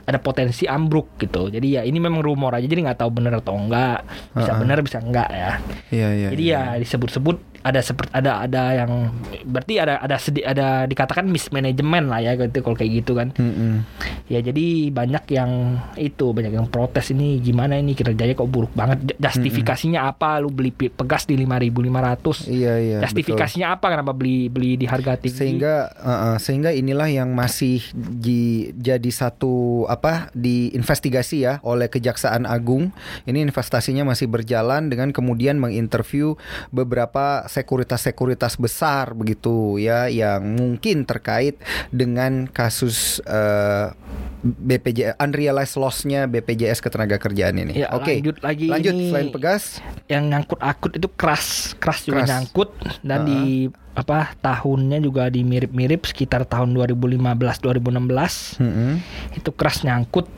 ada 0.04 0.16
potensi 0.16 0.64
ambruk 0.64 1.20
gitu. 1.20 1.48
Jadi 1.48 1.76
ya 1.76 1.82
ini 1.84 1.96
memang 1.98 2.24
rumor 2.24 2.56
aja 2.56 2.64
jadi 2.64 2.88
nggak 2.88 3.00
tahu 3.00 3.10
benar 3.12 3.36
atau 3.36 3.52
enggak. 3.52 4.00
Bisa 4.32 4.52
Uh-uh. 4.52 4.60
benar 4.60 4.80
bisa 4.80 4.98
enggak 4.98 5.28
ya. 5.28 5.52
Iya 5.92 6.08
iya 6.14 6.28
Jadi 6.32 6.44
ya 6.46 6.62
disebut-sebut 6.76 7.36
ada 7.66 7.80
seperti 7.82 8.10
ada 8.14 8.46
ada 8.46 8.62
yang 8.84 9.10
berarti 9.42 9.82
ada 9.82 9.98
ada 9.98 10.16
sedi, 10.16 10.46
ada 10.46 10.86
dikatakan 10.86 11.26
mismanagement 11.26 12.06
lah 12.06 12.22
ya 12.22 12.32
gitu 12.38 12.62
kalau 12.62 12.76
kayak 12.78 13.02
gitu 13.02 13.18
kan. 13.18 13.34
Mm-mm. 13.34 13.82
Ya 14.30 14.38
jadi 14.44 14.92
banyak 14.94 15.24
yang 15.34 15.80
itu 15.98 16.30
banyak 16.30 16.54
yang 16.54 16.68
protes 16.70 17.10
ini 17.10 17.42
gimana 17.42 17.80
ini 17.80 17.98
kinerjanya 17.98 18.38
kok 18.38 18.50
buruk 18.50 18.72
banget. 18.78 19.18
Justifikasinya 19.18 20.06
apa 20.06 20.38
lu 20.38 20.54
beli 20.54 20.70
pegas 20.70 21.26
di 21.26 21.34
5.500? 21.34 22.46
iya 22.46 22.74
iya 22.78 22.96
betul. 23.02 23.06
Justifikasinya 23.10 23.66
apa 23.74 23.86
kenapa 23.90 24.12
beli 24.14 24.46
beli 24.46 24.78
di 24.78 24.86
harga 24.86 25.18
tinggi? 25.18 25.34
sehingga 25.34 25.90
uh, 25.98 26.10
uh, 26.10 26.36
sehingga 26.38 26.70
inilah 26.70 27.08
yang 27.10 27.34
masih 27.34 27.82
di, 27.94 28.70
jadi 28.76 29.10
satu 29.10 29.84
apa 29.90 30.30
diinvestigasi 30.36 31.36
ya 31.42 31.54
oleh 31.66 31.90
Kejaksaan 31.90 32.44
Agung 32.44 32.94
ini 33.26 33.42
investasinya 33.42 34.06
masih 34.06 34.30
berjalan 34.30 34.92
dengan 34.92 35.10
kemudian 35.10 35.58
menginterview 35.58 36.38
beberapa 36.70 37.47
sekuritas-sekuritas 37.48 38.54
besar 38.54 39.10
begitu 39.12 39.76
ya 39.76 40.06
yang 40.06 40.44
mungkin 40.54 41.02
terkait 41.02 41.56
dengan 41.88 42.46
kasus 42.46 43.18
uh, 43.24 43.90
BPJ 44.38 45.18
unrealized 45.18 45.74
loss-nya 45.74 46.24
BPJS 46.24 46.78
ketenagakerjaan 46.78 47.58
ini. 47.58 47.82
Ya, 47.82 47.90
Oke. 47.90 48.22
lanjut 48.22 48.38
lagi 48.38 48.66
Lanjut 48.70 48.94
ini. 48.94 49.08
selain 49.10 49.28
pegas 49.28 49.82
yang 50.06 50.30
nyangkut 50.30 50.60
akut 50.60 50.92
itu 50.94 51.08
keras 51.10 51.74
keras 51.76 52.04
juga 52.04 52.22
Keras. 52.22 52.30
nyangkut 52.30 52.70
dan 53.02 53.26
di 53.26 53.66
apa 53.92 54.30
tahunnya 54.38 55.02
juga 55.02 55.26
di 55.26 55.42
mirip-mirip 55.42 56.06
sekitar 56.06 56.46
tahun 56.46 56.70
2015 56.70 57.18
2016 57.18 58.62
Mm-mm. 58.62 58.92
itu 59.34 59.50
keras 59.50 59.82
nyangkut 59.82 60.30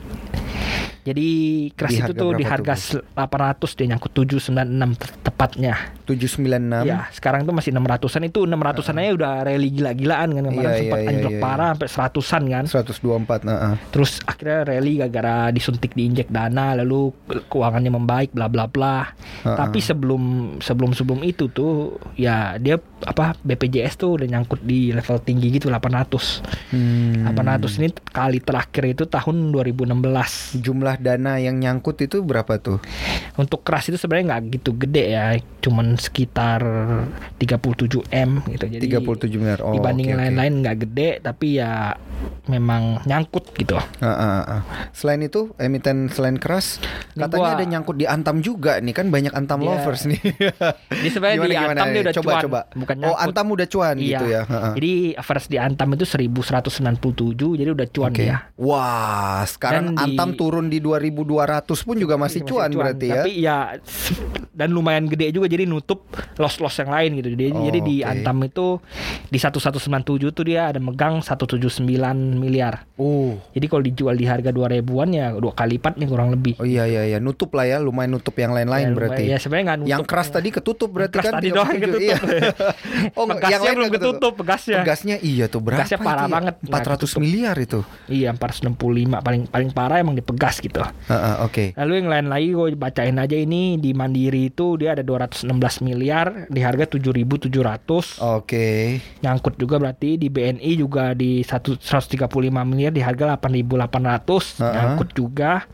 jadi 1.01 1.27
keras 1.73 1.91
Di 1.91 1.99
itu 2.01 2.13
tuh 2.13 2.29
di 2.33 2.43
harga 2.45 2.73
tuh, 2.77 3.01
800 3.17 3.77
dia 3.77 3.85
nyangkut 3.89 4.11
796 4.13 5.01
te- 5.01 5.17
tepatnya 5.25 5.73
796 6.05 6.85
ya 6.85 7.09
sekarang 7.09 7.43
tuh 7.43 7.53
masih 7.55 7.71
600an 7.73 8.21
itu 8.25 8.39
600an 8.43 8.95
aja 8.99 9.11
udah 9.15 9.33
rally 9.41 9.69
gila-gilaan 9.71 10.29
kan 10.31 10.43
kemarin 10.45 10.69
Iya, 10.71 10.77
sempat 10.77 10.97
iya, 10.97 11.03
iya, 11.03 11.11
anjlok 11.11 11.33
iya, 11.33 11.41
parah 11.41 11.67
sampai 11.73 11.89
100an 11.89 12.43
kan 12.45 12.65
124 12.67 13.47
nah, 13.47 13.57
uh. 13.57 13.75
Terus 13.89 14.11
akhirnya 14.23 14.59
rally 14.63 14.93
gara-gara 14.97 15.49
disuntik 15.49 15.91
diinjek 15.93 16.29
dana 16.29 16.77
lalu 16.77 17.11
ke- 17.25 17.43
keuangannya 17.49 17.91
membaik 17.91 18.31
bla 18.31 18.47
bla 18.47 18.67
bla. 18.67 19.09
Ha-ha. 19.43 19.57
Tapi 19.57 19.79
sebelum 19.79 20.21
sebelum 20.59 20.93
sebelum 20.93 21.21
itu 21.21 21.47
tuh 21.47 21.97
ya 22.15 22.55
dia 22.55 22.77
apa 23.03 23.33
BPJS 23.41 23.97
tuh 23.97 24.21
udah 24.21 24.27
nyangkut 24.27 24.61
di 24.61 24.93
level 24.93 25.17
tinggi 25.21 25.49
gitu 25.51 25.67
800. 25.67 26.71
Hmm. 26.71 27.25
800 27.27 27.79
ini 27.81 27.87
kali 28.07 28.39
terakhir 28.39 28.83
itu 28.87 29.03
tahun 29.05 29.51
2016. 29.51 30.61
Jumlah 30.61 30.90
dana 30.97 31.37
yang 31.37 31.55
nyangkut 31.55 32.01
itu 32.01 32.19
berapa 32.19 32.57
tuh? 32.57 32.81
untuk 33.31 33.63
keras 33.63 33.87
itu 33.87 33.95
sebenarnya 33.95 34.25
nggak 34.29 34.43
gitu 34.53 34.71
gede 34.75 35.03
ya, 35.09 35.25
cuman 35.59 35.95
sekitar 35.95 36.61
37 37.37 38.03
m 38.11 38.43
gitu. 38.45 38.65
Jadi 38.67 38.85
37 38.91 39.39
miliar. 39.39 39.59
Oh, 39.61 39.71
dibanding 39.71 40.11
oke. 40.11 40.17
lain-lain 40.17 40.53
nggak 40.61 40.77
gede, 40.81 41.09
tapi 41.21 41.57
ya 41.57 41.95
memang 42.43 43.01
nyangkut 43.03 43.55
gitu. 43.55 43.79
Ah, 43.99 44.05
ah, 44.05 44.41
ah. 44.43 44.61
Selain 44.91 45.21
itu, 45.21 45.53
emiten 45.55 46.09
selain 46.09 46.35
keras, 46.35 46.77
Ini 47.13 47.23
katanya 47.23 47.41
gua- 47.47 47.55
ada 47.55 47.65
nyangkut 47.65 47.95
di 47.95 48.05
Antam 48.05 48.41
juga 48.41 48.77
nih 48.77 48.91
kan 48.91 49.07
banyak 49.07 49.31
Antam 49.31 49.61
Iya. 49.61 49.67
lovers 49.71 50.03
nih. 50.05 50.19
Jadi 50.91 51.09
sebenarnya 51.09 51.39
di 51.41 51.57
Antam 51.57 51.87
dia 51.87 52.01
udah 52.03 52.15
coba, 52.15 52.31
cuan, 52.31 52.43
coba. 52.43 52.59
bukan 52.75 52.95
oh. 53.01 53.15
Antam 53.15 53.45
udah 53.47 53.67
cuan 53.67 53.95
Iya. 53.95 54.05
gitu 54.11 54.25
ya. 54.27 54.41
Heeh. 54.43 54.71
Jadi 54.75 54.91
average 55.15 55.47
di 55.47 55.57
Antam 55.57 55.87
itu 55.91 56.05
1197, 56.05 57.55
jadi 57.55 57.69
udah 57.71 57.87
cuan 57.87 58.11
Oke. 58.11 58.25
ya. 58.27 58.37
Wah, 58.57 59.41
sekarang 59.45 59.83
Dan 59.87 59.95
di- 59.95 60.01
Antam 60.03 60.29
turun 60.35 60.67
di 60.67 60.77
2200 60.81 61.87
pun 61.87 61.95
juga 61.97 62.15
masih, 62.17 62.41
Masih 62.41 62.49
cuan, 62.49 62.69
berarti 62.73 63.05
ya. 63.07 63.21
Tapi 63.21 63.31
ya 63.37 63.57
dan 64.51 64.69
lumayan 64.75 65.07
gede 65.07 65.31
juga 65.33 65.47
jadi 65.47 65.65
nutup 65.65 66.05
loss-loss 66.37 66.77
yang 66.83 66.91
lain 66.91 67.09
gitu. 67.23 67.29
Jadi, 67.33 67.45
Oh, 67.51 67.67
jadi 67.67 67.79
di 67.83 67.95
oke. 68.01 68.09
Antam 68.09 68.37
itu 68.45 68.67
di 69.27 69.37
1197 69.37 70.31
tuh 70.31 70.43
dia 70.47 70.71
ada 70.71 70.79
megang 70.79 71.19
179 71.19 71.83
miliar. 72.37 72.85
Oh. 72.95 73.35
Jadi 73.51 73.65
kalau 73.67 73.83
dijual 73.83 74.15
di 74.15 74.25
harga 74.27 74.51
2000-an 74.53 75.09
ya 75.11 75.25
dua 75.35 75.53
kali 75.55 75.81
lipat 75.81 75.97
nih 75.97 76.07
kurang 76.07 76.29
lebih. 76.35 76.53
Oh 76.59 76.67
iya 76.67 76.85
iya 76.85 77.07
iya, 77.07 77.17
nutup 77.23 77.55
lah 77.55 77.65
ya, 77.65 77.77
lumayan 77.79 78.19
nutup 78.19 78.35
yang 78.35 78.51
lain-lain 78.51 78.91
Ya, 78.91 78.95
berarti. 78.95 79.23
Ya 79.25 79.37
sebenarnya 79.39 79.65
nggak 79.65 79.79
nutup. 79.81 79.91
Yang 79.91 80.01
keras 80.05 80.27
tadi 80.29 80.49
ketutup 80.51 80.89
berarti 80.91 81.15
Keras 81.15 81.25
kan 81.25 81.33
tadi 81.39 81.49
37, 81.49 81.55
doang 81.55 81.75
ketutup. 81.79 82.01
Iya. 82.01 82.17
oh, 83.19 83.25
Pegasnya 83.25 83.51
yang 83.51 83.63
lain 83.63 83.75
belum 83.75 83.87
nggak 83.87 84.01
ketutup, 84.03 84.33
pegasnya. 84.37 84.77
Pegasnya 84.83 85.15
iya 85.23 85.45
tuh 85.47 85.61
berapa? 85.63 85.79
Pegasnya 85.81 85.99
parah 86.03 86.19
itu 86.21 86.27
ya? 86.27 86.35
banget, 86.35 86.55
nggak 86.61 86.83
400 86.85 86.91
ketutup. 86.91 87.19
miliar 87.23 87.55
itu. 87.57 87.79
Iya 88.11 88.29
465 88.35 89.25
paling 89.25 89.41
paling 89.49 89.69
parah 89.71 89.97
emang 90.03 90.15
dipegas 90.15 90.55
gitu. 90.61 90.70
Heeh, 90.73 91.35
oke. 91.41 91.65
Lalu 91.75 91.93
yang 91.95 92.07
lain 92.07 92.27
lagi 92.27 92.47
gue 92.49 92.67
bacain 92.73 93.15
aja 93.15 93.33
ini 93.33 93.75
di 93.75 93.91
Mandiri 93.91 94.47
itu 94.47 94.75
dia 94.75 94.93
ada 94.93 95.01
216 95.01 95.43
miliar 95.81 96.47
di 96.47 96.59
harga 96.59 96.87
7.700. 96.87 98.21
Oke. 98.21 98.99
Nyangkut 99.19 99.55
juga 99.55 99.75
berarti 99.77 100.15
di 100.15 100.27
BNI 100.27 100.71
juga 100.73 101.11
di 101.11 101.41
satu- 101.41 101.75
135 101.75 102.27
miliar 102.63 102.89
di 102.89 102.99
harga 102.99 103.35
8.800 103.35 104.57
Ha-ha. 104.57 104.71
nyangkut 104.71 105.09
juga. 105.11 105.65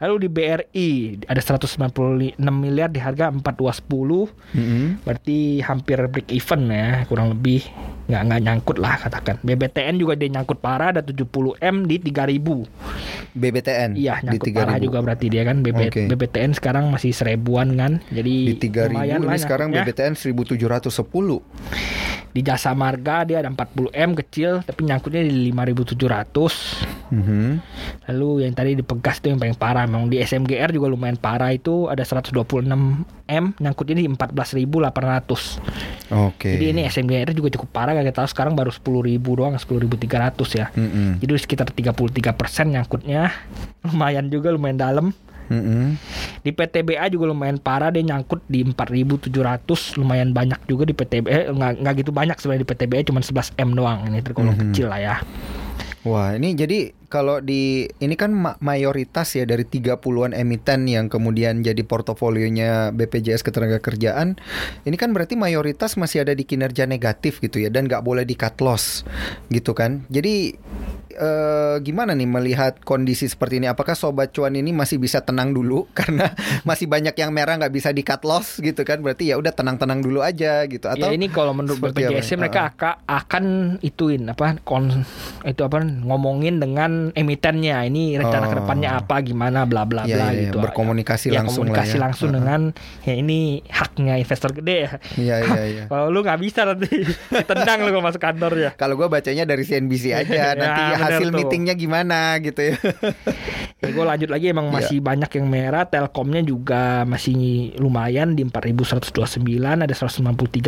Lalu 0.00 0.16
di 0.16 0.28
BRI 0.30 0.88
ada 1.28 1.36
196 1.36 1.76
miliar 2.50 2.88
di 2.88 2.96
harga 2.96 3.28
4210 3.28 4.32
Mm-mm. 4.50 5.04
berarti 5.04 5.60
hampir 5.60 6.00
break 6.08 6.32
even 6.32 6.72
ya 6.72 7.04
kurang 7.04 7.36
lebih 7.36 7.68
nggak 8.08 8.22
nggak 8.24 8.40
nyangkut 8.40 8.76
lah 8.80 8.96
katakan. 8.96 9.36
BBTN 9.38 10.00
juga 10.00 10.16
dia 10.16 10.32
nyangkut 10.32 10.56
parah 10.56 10.90
ada 10.90 11.04
70 11.04 11.28
m 11.54 11.84
di 11.84 12.00
3000. 12.00 12.64
BBTN 13.30 13.94
Iya 13.94 14.09
di 14.18 14.36
nyangkut 14.36 14.50
parah 14.50 14.76
3000. 14.82 14.86
juga 14.90 14.98
berarti 15.06 15.26
dia 15.30 15.42
kan 15.46 15.56
BB, 15.62 15.80
Oke. 15.86 16.02
BBTN 16.10 16.52
sekarang 16.58 16.84
masih 16.90 17.14
seribuan 17.14 17.78
kan 17.78 18.02
jadi 18.10 18.34
Di 18.50 18.54
3000 18.58 18.90
lumayan 18.90 19.18
ini 19.22 19.26
lah 19.30 19.38
sekarang 19.38 19.70
nyangkutnya. 19.70 20.10
BBTN 20.10 20.14
1710. 20.18 22.29
Di 22.30 22.40
jasa 22.40 22.70
marga 22.72 23.22
dia 23.22 23.42
ada 23.42 23.50
40 23.50 23.90
m 23.90 24.10
kecil 24.14 24.62
tapi 24.62 24.86
nyangkutnya 24.86 25.22
di 25.22 25.50
5700 25.50 27.10
Mhm. 27.10 27.58
lalu 28.06 28.46
yang 28.46 28.54
tadi 28.54 28.78
dipegas 28.78 29.18
itu 29.18 29.34
yang 29.34 29.42
paling 29.42 29.58
parah 29.58 29.82
memang 29.82 30.06
di 30.06 30.22
SMGR 30.22 30.70
juga 30.70 30.86
lumayan 30.86 31.18
parah 31.18 31.50
itu 31.50 31.90
ada 31.90 32.06
126 32.06 32.70
m 33.26 33.44
nyangkutnya 33.58 33.98
di 33.98 34.06
14.800 34.06 35.58
Oke. 36.30 36.54
jadi 36.54 36.64
ini 36.70 36.86
SMGR 36.86 37.34
juga 37.34 37.50
cukup 37.50 37.68
parah 37.70 37.94
gak 37.94 38.14
tahu 38.14 38.28
sekarang 38.30 38.54
baru 38.54 38.70
10.000 38.70 39.18
doang 39.18 39.54
10.300 39.54 39.90
ya 40.54 40.66
Mm-mm. 40.70 41.18
jadi 41.18 41.30
sekitar 41.34 41.66
33% 41.66 42.30
nyangkutnya 42.70 43.34
lumayan 43.82 44.30
juga 44.30 44.54
lumayan 44.54 44.78
dalam 44.78 45.06
Mm-mm. 45.50 45.98
Di 46.40 46.50
PTBA 46.50 47.10
juga 47.10 47.26
lumayan 47.26 47.58
parah 47.58 47.90
dia 47.90 48.00
nyangkut 48.00 48.40
di 48.46 48.62
4.700 48.62 49.98
lumayan 49.98 50.30
banyak 50.30 50.62
juga 50.64 50.86
di 50.86 50.94
PTBA 50.94 51.50
nggak 51.50 51.72
nggak 51.82 51.94
gitu 51.98 52.10
banyak 52.10 52.38
sebenarnya 52.38 52.62
di 52.62 52.70
PTBA 52.70 53.00
cuma 53.04 53.20
11 53.20 53.58
m 53.58 53.70
doang 53.74 53.98
ini 54.06 54.22
tergolong 54.22 54.54
Mhm. 54.54 54.62
kecil 54.70 54.86
lah 54.86 55.00
ya. 55.02 55.16
Wah, 56.00 56.32
ini 56.32 56.54
jadi 56.54 56.94
kalau 57.10 57.42
di 57.42 57.90
ini 57.98 58.14
kan 58.14 58.30
ma- 58.30 58.54
mayoritas 58.62 59.34
ya 59.34 59.42
dari 59.42 59.66
30-an 59.66 60.30
emiten 60.30 60.86
yang 60.86 61.10
kemudian 61.10 61.66
jadi 61.66 61.82
portofolionya 61.82 62.94
BPJS 62.94 63.42
Ketenagakerjaan. 63.42 64.38
Ini 64.86 64.94
kan 64.94 65.10
berarti 65.10 65.34
mayoritas 65.34 65.98
masih 65.98 66.22
ada 66.22 66.38
di 66.38 66.46
kinerja 66.46 66.86
negatif 66.86 67.42
gitu 67.42 67.58
ya 67.58 67.68
dan 67.68 67.90
nggak 67.90 68.06
boleh 68.06 68.22
di 68.22 68.38
cut 68.38 68.62
loss 68.62 69.02
gitu 69.50 69.74
kan. 69.74 70.06
Jadi 70.06 70.54
eh, 71.10 71.76
gimana 71.82 72.14
nih 72.14 72.30
melihat 72.30 72.78
kondisi 72.86 73.26
seperti 73.26 73.58
ini? 73.58 73.66
Apakah 73.66 73.98
sobat 73.98 74.30
cuan 74.30 74.54
ini 74.54 74.70
masih 74.70 75.02
bisa 75.02 75.18
tenang 75.18 75.50
dulu 75.50 75.90
karena 75.98 76.30
masih 76.62 76.86
banyak 76.86 77.18
yang 77.18 77.34
merah 77.34 77.58
nggak 77.58 77.74
bisa 77.74 77.90
di 77.90 78.06
cut 78.06 78.22
loss 78.22 78.62
gitu 78.62 78.86
kan? 78.86 79.02
Berarti 79.02 79.34
ya 79.34 79.36
udah 79.36 79.50
tenang-tenang 79.50 79.98
dulu 79.98 80.22
aja 80.22 80.62
gitu 80.70 80.86
atau 80.86 81.10
ya 81.10 81.10
ini 81.10 81.26
kalau 81.26 81.58
menurut 81.58 81.90
BPJS 81.90 82.38
mereka 82.38 82.70
akan, 82.70 82.94
akan 83.10 83.44
ituin 83.82 84.30
apa 84.30 84.62
kon 84.62 85.02
itu 85.42 85.62
apa 85.66 85.82
ngomongin 85.82 86.62
dengan 86.62 86.99
emitennya 87.10 87.80
ini 87.82 88.14
rencana 88.14 88.38
Oh. 88.42 88.50
ke 88.50 88.56
depannya 88.58 88.90
apa 88.96 89.16
gimana 89.20 89.62
bla 89.62 89.82
bla 89.82 90.02
Iya, 90.02 90.14
bla 90.14 90.26
iya, 90.28 90.40
gitu. 90.46 90.58
Berkomunikasi 90.58 91.26
ya, 91.28 91.40
langsung 91.40 91.64
lah 91.64 91.72
komunikasi 91.72 91.96
ya. 91.96 92.00
langsung 92.00 92.28
Heeh. 92.28 92.38
dengan 92.38 92.60
ya 93.02 93.14
ini 93.14 93.38
haknya 93.66 94.14
investor 94.16 94.50
gede 94.52 94.76
ya. 94.78 94.90
Iya 95.16 95.34
iya 95.40 95.62
iya. 95.72 95.82
Kalau 95.86 96.08
lu 96.08 96.20
nggak 96.20 96.38
bisa 96.38 96.60
nanti 96.62 96.88
ditendang 97.34 97.78
lu 97.80 97.90
kalau 97.90 98.04
masuk 98.04 98.20
kantor 98.20 98.52
ya. 98.54 98.70
Kalau 98.72 98.94
gue 98.94 99.06
bacanya 99.06 99.44
dari 99.44 99.62
CNBC 99.62 100.04
aja, 100.20 100.28
Ya, 100.30 100.48
nanti 100.52 100.82
bener 100.84 101.00
hasil 101.00 101.26
tuh. 101.26 101.36
meetingnya 101.36 101.74
gimana 101.74 102.18
gitu 102.38 102.60
ya. 102.62 102.76
Ya 103.76 103.88
gue 103.88 104.04
lanjut 104.06 104.28
lagi 104.28 104.46
emang 104.46 104.66
Iya. 104.66 104.74
masih 104.76 104.98
banyak 105.00 105.30
yang 105.32 105.46
merah 105.46 105.84
Telkomnya 105.84 106.40
juga 106.40 107.02
masih 107.02 107.34
lumayan 107.76 108.32
di 108.32 108.44
4129 108.44 109.40
ada 109.80 109.90
193 109.90 110.20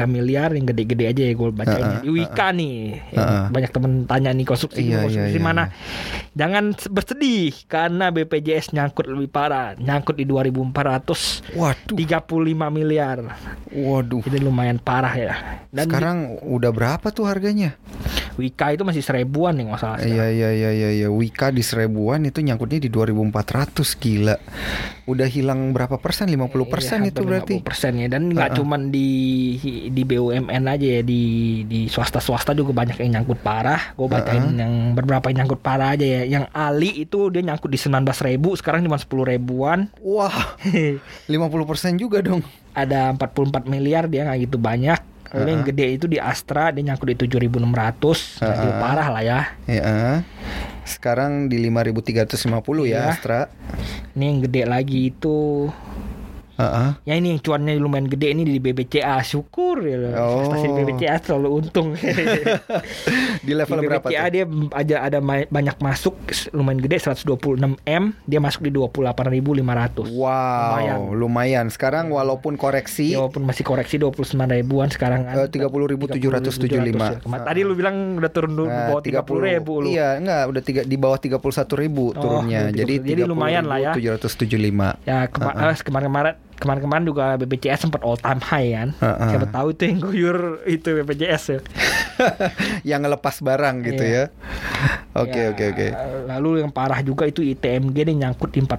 miliar 0.06 0.48
yang 0.50 0.64
gede-gede 0.64 1.04
aja 1.06 1.22
ya 1.22 1.32
gue 1.32 1.48
bacain 1.50 1.84
Heeh, 1.86 2.00
di 2.00 2.10
Wika 2.10 2.48
nih 2.50 2.76
yang 3.10 3.20
Heeh. 3.22 3.44
banyak 3.48 3.70
temen 3.70 3.92
tanya 4.04 4.30
nih 4.30 4.44
konsumsi 4.44 4.80
Iya, 4.82 5.02
konsumsi 5.02 5.28
iya, 5.28 5.36
iya, 5.36 5.42
mana 5.42 5.64
jangan 6.32 6.72
bersedih 6.88 7.52
karena 7.66 8.08
BPJS 8.14 8.72
nyangkut 8.72 9.06
lebih 9.08 9.28
parah 9.28 9.74
nyangkut 9.76 10.16
di 10.16 10.24
2435 10.24 11.56
Waduh, 11.58 12.68
miliar 12.72 13.18
waduh. 13.72 14.22
jadi 14.24 14.38
lumayan 14.40 14.78
parah 14.80 15.14
ya 15.14 15.34
dan 15.72 15.88
Sekarang 15.88 16.18
udah 16.44 16.70
berapa 16.72 17.08
tuh 17.08 17.24
harganya? 17.24 17.74
Wika 18.34 18.72
itu 18.72 18.82
masih 18.82 19.00
seribuan 19.00 19.52
nih 19.52 19.64
nggak 19.66 19.78
salah 19.78 19.98
Iya 19.98 20.26
iya 20.26 20.48
iya 20.50 20.70
iya 20.70 20.90
iya. 20.94 21.08
Wika 21.08 21.48
di 21.48 21.60
seribuan 21.60 22.22
itu 22.22 22.38
nyangkutnya 22.38 22.78
di 22.78 22.88
2400 22.88 23.74
gila. 23.94 24.36
Udah 25.04 25.26
hilang 25.26 25.70
berapa 25.70 25.96
persen? 25.96 26.26
50 26.26 26.48
persen 26.64 26.98
Iya, 27.00 27.10
itu 27.10 27.20
berarti. 27.22 27.54
50% 27.58 27.98
ya 27.98 28.08
dan 28.08 28.28
nggak 28.28 28.48
Heeh. 28.48 28.58
cuman 28.58 28.80
di 28.88 29.10
di 29.88 30.02
BUMN 30.02 30.64
aja 30.64 30.86
ya 30.90 31.02
di 31.02 31.22
di 31.62 31.86
swasta 31.86 32.18
swasta 32.18 32.52
juga 32.52 32.72
banyak 32.72 32.96
yang 32.98 33.20
nyangkut 33.20 33.38
parah 33.38 33.92
gue 33.92 34.06
bacain 34.06 34.40
Heeh. 34.42 34.58
yang 34.58 34.72
beberapa 34.92 35.28
yang 35.28 35.44
nyangkut 35.44 35.60
parah 35.60 35.92
aja 35.92 36.04
ya 36.04 36.22
yang 36.24 36.44
Ali 36.50 37.02
itu 37.02 37.28
dia 37.28 37.42
nyangkut 37.42 37.68
di 37.68 37.76
19 37.76 38.00
ribu 38.24 38.54
sekarang 38.54 38.80
cuma 38.80 38.96
10 38.96 39.08
ribuan 39.28 39.90
Wah, 39.98 40.56
50 41.28 41.36
persen 41.64 41.92
juga 41.94 42.20
dong. 42.20 42.40
ada 42.72 43.12
44 43.12 43.68
miliar 43.68 44.08
dia 44.08 44.24
nggak 44.24 44.48
gitu 44.48 44.56
banyak 44.56 44.96
Lalu 45.32 45.48
yang 45.48 45.62
Heeh. 45.62 45.68
gede 45.68 45.86
itu 45.94 46.06
di 46.06 46.18
Astra 46.18 46.68
dia 46.68 46.84
nyangkut 46.84 47.08
di 47.08 47.16
7.600 47.16 47.56
jadi 48.38 48.52
Heeh. 48.62 48.78
parah 48.78 49.08
lah 49.08 49.22
ya 49.22 49.40
Ya. 49.64 50.20
Sekarang 50.82 51.46
di 51.46 51.56
5350 51.58 52.52
ya 52.84 52.92
Iya. 52.92 53.02
Astra. 53.10 53.40
ini 54.12 54.24
yang 54.26 54.38
gede 54.42 54.62
lagi 54.64 55.08
itu 55.08 55.70
Heeh. 56.62 56.88
ya 57.02 57.14
ini 57.14 57.28
yang 57.28 57.40
cuannya 57.40 57.74
lumayan 57.76 58.06
gede 58.06 58.30
ini 58.30 58.42
di 58.42 58.56
BBCA 58.56 59.18
syukur 59.20 59.82
ya 59.82 60.14
Oh. 60.14 60.40
investasi 60.40 60.64
di 60.64 60.74
BBCA 60.80 61.16
selalu 61.20 61.48
untung 61.52 61.88
Di 63.42 63.52
level 63.52 63.76
di 63.76 63.86
berapa 63.86 64.04
BBCA 64.04 64.22
tuh? 64.22 64.30
dia 64.30 64.44
aja 64.72 64.96
ada 65.02 65.18
ma- 65.18 65.44
banyak 65.44 65.76
masuk 65.76 66.14
lumayan 66.50 66.78
gede 66.78 66.96
126 67.00 67.26
m 67.82 68.04
dia 68.22 68.38
masuk 68.38 68.62
di 68.62 68.70
28.500 68.70 70.06
Wow, 70.12 70.30
Lumayan. 70.70 70.98
lumayan. 71.12 71.66
Sekarang 71.68 72.08
walaupun 72.08 72.54
koreksi 72.54 73.10
Ya, 73.10 73.18
walaupun 73.18 73.42
masih 73.42 73.62
koreksi 73.62 73.96
29 73.96 74.22
ribuan 74.52 74.86
sekarang 74.88 75.24
kan 75.24 75.34
Eh, 75.36 75.48
30.775. 75.48 76.94
ya. 76.94 77.18
Kemarin 77.18 77.42
tadi 77.42 77.60
lu 77.62 77.74
bilang 77.74 77.96
udah 78.16 78.30
turun 78.30 78.52
dulu 78.52 78.66
di 78.66 78.72
Nah, 78.72 78.86
bawah 78.88 79.02
30 79.02 79.48
ribu 79.48 79.72
lu 79.80 79.88
Iya, 79.90 80.08
enggak, 80.16 80.42
udah 80.46 80.62
tiga, 80.62 80.80
di 80.82 80.96
bawah 80.96 81.18
31 81.18 81.42
ribu 81.76 82.04
Oh, 82.08 82.14
turunnya. 82.14 82.60
udah 82.64 82.76
Jadi 82.76 82.94
30.000. 82.96 83.08
Jadi 83.08 83.22
lumayan 83.24 83.64
lah 83.64 83.78
ya. 83.80 83.92
775. 83.92 84.94
ya 85.02 85.26
kema- 85.26 85.54
eh, 85.54 85.76
kemarin-kemarin 85.76 86.34
kemarin-kemarin 86.62 87.04
juga 87.04 87.34
BPJS 87.36 87.80
sempat 87.82 88.00
all 88.00 88.14
time 88.14 88.38
high 88.40 88.70
kan 88.70 88.88
Heeh. 88.94 89.28
siapa 89.28 89.46
tahu 89.48 89.66
itu 89.70 89.82
yang 89.84 89.98
guyur 90.00 90.36
itu 90.64 90.88
BPJS 90.96 91.44
ya 91.48 91.60
Yang 92.88 93.00
ngelepas 93.02 93.36
barang 93.40 93.76
gitu 93.82 94.04
Iya. 94.04 94.24
ya. 94.30 94.32
Oke, 95.14 95.36
Ya, 95.36 95.50
oke, 95.50 95.64
oke. 95.66 95.88
lalu 96.24 96.62
yang 96.62 96.70
parah 96.70 97.00
juga 97.00 97.24
itu 97.24 97.42
ITMG 97.42 97.96
dia 97.98 98.14
nyangkut 98.16 98.48
di 98.48 98.60
41 98.60 98.78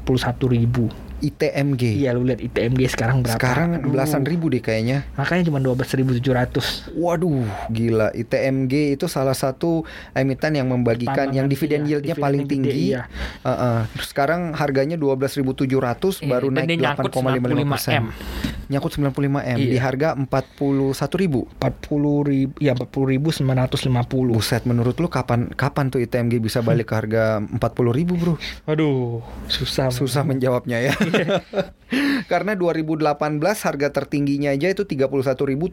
ribu 0.49 0.87
ITMG. 1.23 2.03
Iya 2.03 2.11
lu 2.11 2.27
lihat 2.27 2.43
ITMG 2.43 2.91
sekarang 2.91 3.23
berapa? 3.23 3.39
Sekarang 3.39 3.69
Aduh. 3.79 3.95
belasan 3.95 4.27
ribu 4.27 4.51
deh 4.51 4.59
kayaknya. 4.59 5.07
Makanya 5.15 5.47
cuma 5.47 5.63
12.700. 5.63 6.91
Waduh, 6.99 7.47
gila. 7.71 8.11
ITMG 8.11 8.99
itu 8.99 9.07
salah 9.07 9.33
satu 9.33 9.87
emiten 10.11 10.59
yang 10.59 10.67
membagikan 10.67 11.31
yang 11.31 11.47
dividen 11.47 11.87
iya, 11.87 11.97
yieldnya 11.97 12.15
paling 12.19 12.43
gede, 12.43 12.51
tinggi. 12.51 12.71
iya. 12.91 13.07
Uh-uh. 13.47 13.87
Sekarang 14.03 14.51
harganya 14.51 14.99
12.700 14.99 16.27
Iya, 16.27 16.27
baru 16.27 16.47
naik 16.51 16.67
dia 16.67 16.77
nyangkut 16.91 17.11
8,55 17.15 17.71
persen. 17.71 18.01
95M. 18.73 18.75
Nyangkut 18.75 18.91
95 18.91 19.13
m 19.45 19.57
di 19.59 19.69
Iya. 19.71 19.81
harga 19.83 20.07
41 20.15 20.89
ribu. 21.15 21.45
40 21.55 21.85
ribu, 22.23 22.53
ya 22.57 22.73
40 22.73 23.05
ribu 23.07 23.29
950. 23.29 24.33
Buset, 24.33 24.63
menurut 24.63 24.95
lu 24.95 25.07
kapan 25.07 25.47
kapan 25.49 25.87
tuh 25.87 25.99
ITMG 25.99 26.39
bisa 26.39 26.59
balik 26.59 26.89
ke 26.89 26.95
harga 26.95 27.23
40 27.39 27.61
ribu 27.91 28.13
bro? 28.15 28.33
Aduh, 28.65 29.21
susah. 29.45 29.89
Susah 29.89 30.23
menjawabnya 30.23 30.81
ya. 30.81 30.93
Karena 32.23 32.57
2018 32.57 33.13
harga 33.43 33.87
tertingginya 33.93 34.49
aja 34.49 34.65
itu 34.67 34.81
31.700 34.81 35.69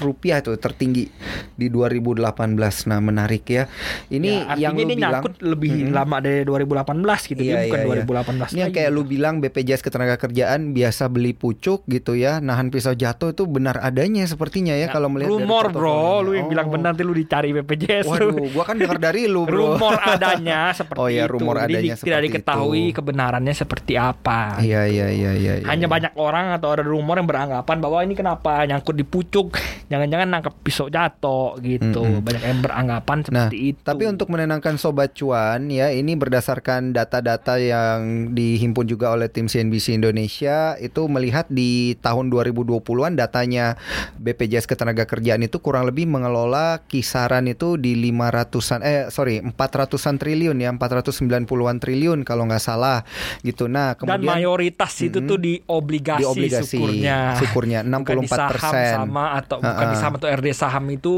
rupiah 0.00 0.40
tuh 0.40 0.56
tertinggi 0.56 1.12
di 1.52 1.66
2018. 1.68 2.56
Nah 2.86 2.98
menarik 2.98 3.44
ya. 3.46 3.68
Ini 4.08 4.30
Ya, 4.48 4.68
yang 4.68 4.74
lu 4.74 4.86
ini 4.86 4.94
bilang. 4.96 5.20
lebih 5.42 5.72
Mm-mm. 5.82 5.92
lama 5.92 6.16
dari 6.18 6.40
2018 6.42 7.28
gitu, 7.28 7.42
Iya, 7.42 7.68
bukan 7.68 7.78
iya, 7.78 7.84
iya. 7.84 8.04
2018 8.06 8.48
Ini 8.48 8.56
yang 8.56 8.64
lagi 8.64 8.72
kayak 8.72 8.88
gitu. 8.88 8.96
lu 8.96 9.02
bilang 9.04 9.34
BPJS 9.38 9.82
Ketenagakerjaan 9.82 10.60
biasa 10.72 11.02
beli 11.06 11.32
pucuk 11.32 11.84
gitu 11.84 12.14
ya, 12.14 12.21
nahan 12.38 12.68
pisau 12.68 12.92
jatuh 12.92 13.30
itu 13.30 13.42
benar 13.44 13.78
adanya 13.78 14.22
sepertinya 14.22 14.72
ya, 14.72 14.86
kalau 14.86 15.08
melihat 15.08 15.32
rumor 15.32 15.66
bro, 15.68 16.20
lu 16.20 16.32
yang 16.32 16.46
bilang 16.46 16.64
Oh. 16.64 16.72
benar 16.72 16.92
nanti 16.92 17.02
lu 17.02 17.12
dicari 17.12 17.50
BPJS 17.52 18.06
lu. 18.06 18.12
Waduh, 18.30 18.48
gua 18.50 18.64
kan 18.64 18.76
dengar 18.76 18.98
dari 18.98 19.24
lu, 19.24 19.42
Bro. 19.42 19.74
rumor 19.74 19.96
adanya 19.98 20.70
seperti 20.70 20.98
Oh 20.98 21.08
itu. 21.08 21.24
rumor 21.26 21.56
Jadi 21.56 21.64
adanya 21.64 21.80
di- 21.80 21.82
tidak 21.82 21.98
seperti 21.98 22.26
diketahui 22.28 22.82
itu. 22.84 22.94
kebenarannya 22.94 23.54
seperti 23.54 23.92
apa. 23.94 24.40
Iya, 24.58 24.82
iya, 24.84 25.06
iya, 25.08 25.30
iya. 25.32 25.52
iya. 25.58 25.66
Hanya 25.66 25.86
banyak 25.86 26.12
orang 26.14 26.52
atau 26.52 26.68
ada 26.70 26.82
rumor 26.82 27.16
yang 27.16 27.24
beranggapan 27.24 27.76
bahwa 27.78 27.98
ini 28.00 28.12
kenapa 28.12 28.62
nyangkut 28.62 28.92
di 28.92 29.02
pucuk, 29.02 29.56
jangan-jangan 29.90 30.28
nangkep 30.28 30.54
pisau 30.60 30.86
jatuh 30.86 31.56
gitu. 31.58 32.00
Mm-mm. 32.00 32.20
Banyak 32.20 32.42
yang 32.44 32.60
beranggapan 32.60 33.16
Nah, 33.22 33.48
seperti 33.48 33.58
itu. 33.68 33.80
tapi 33.82 34.04
untuk 34.04 34.28
menenangkan 34.28 34.76
sobat 34.76 35.12
cuan 35.12 35.66
ya, 35.66 35.88
ini 35.88 36.12
berdasarkan 36.12 36.92
data-data 36.92 37.56
yang 37.56 38.00
dihimpun 38.30 38.84
juga 38.84 39.10
oleh 39.10 39.26
tim 39.26 39.46
CNBC 39.46 39.96
Indonesia 39.96 40.52
itu 40.76 41.06
melihat 41.06 41.46
di 41.48 41.94
tahun 42.12 42.28
2020-an 42.28 43.16
datanya 43.16 43.80
BPJS 44.14 44.68
Ketenagakerjaan 44.68 45.40
itu 45.40 45.56
kurang 45.58 45.84
lebih 45.84 46.04
mengelola 46.04 46.84
kisaran 46.84 47.48
itu 47.48 47.74
di 47.74 47.96
500-an 47.96 48.80
eh 48.80 49.08
sorry 49.08 49.40
400-an 49.40 50.16
triliun 50.16 50.56
ya, 50.58 50.68
490-an 50.70 51.48
triliun 51.78 52.20
kalau 52.22 52.44
nggak 52.44 52.60
salah 52.60 53.00
gitu. 53.40 53.64
Nah, 53.64 53.96
dan 53.96 54.20
kemudian 54.20 54.28
mayoritas 54.28 54.92
itu 55.00 55.18
Mm-mm. 55.18 55.26
tuh 55.26 55.38
di 55.38 55.56
obligasi, 55.64 56.20
di 56.20 56.26
obligasi 56.26 56.76
syukurnya. 56.76 57.18
syukurnya 57.34 57.78
Bukan 57.82 58.14
di 58.14 58.28
64 58.28 58.36
saham 58.36 58.50
persen. 58.52 58.92
sama 58.94 59.24
atau 59.34 59.56
bukan 59.58 59.86
di 59.86 59.96
saham 59.96 60.12
atau 60.14 60.28
RD 60.28 60.48
saham 60.52 60.84
itu 60.90 61.14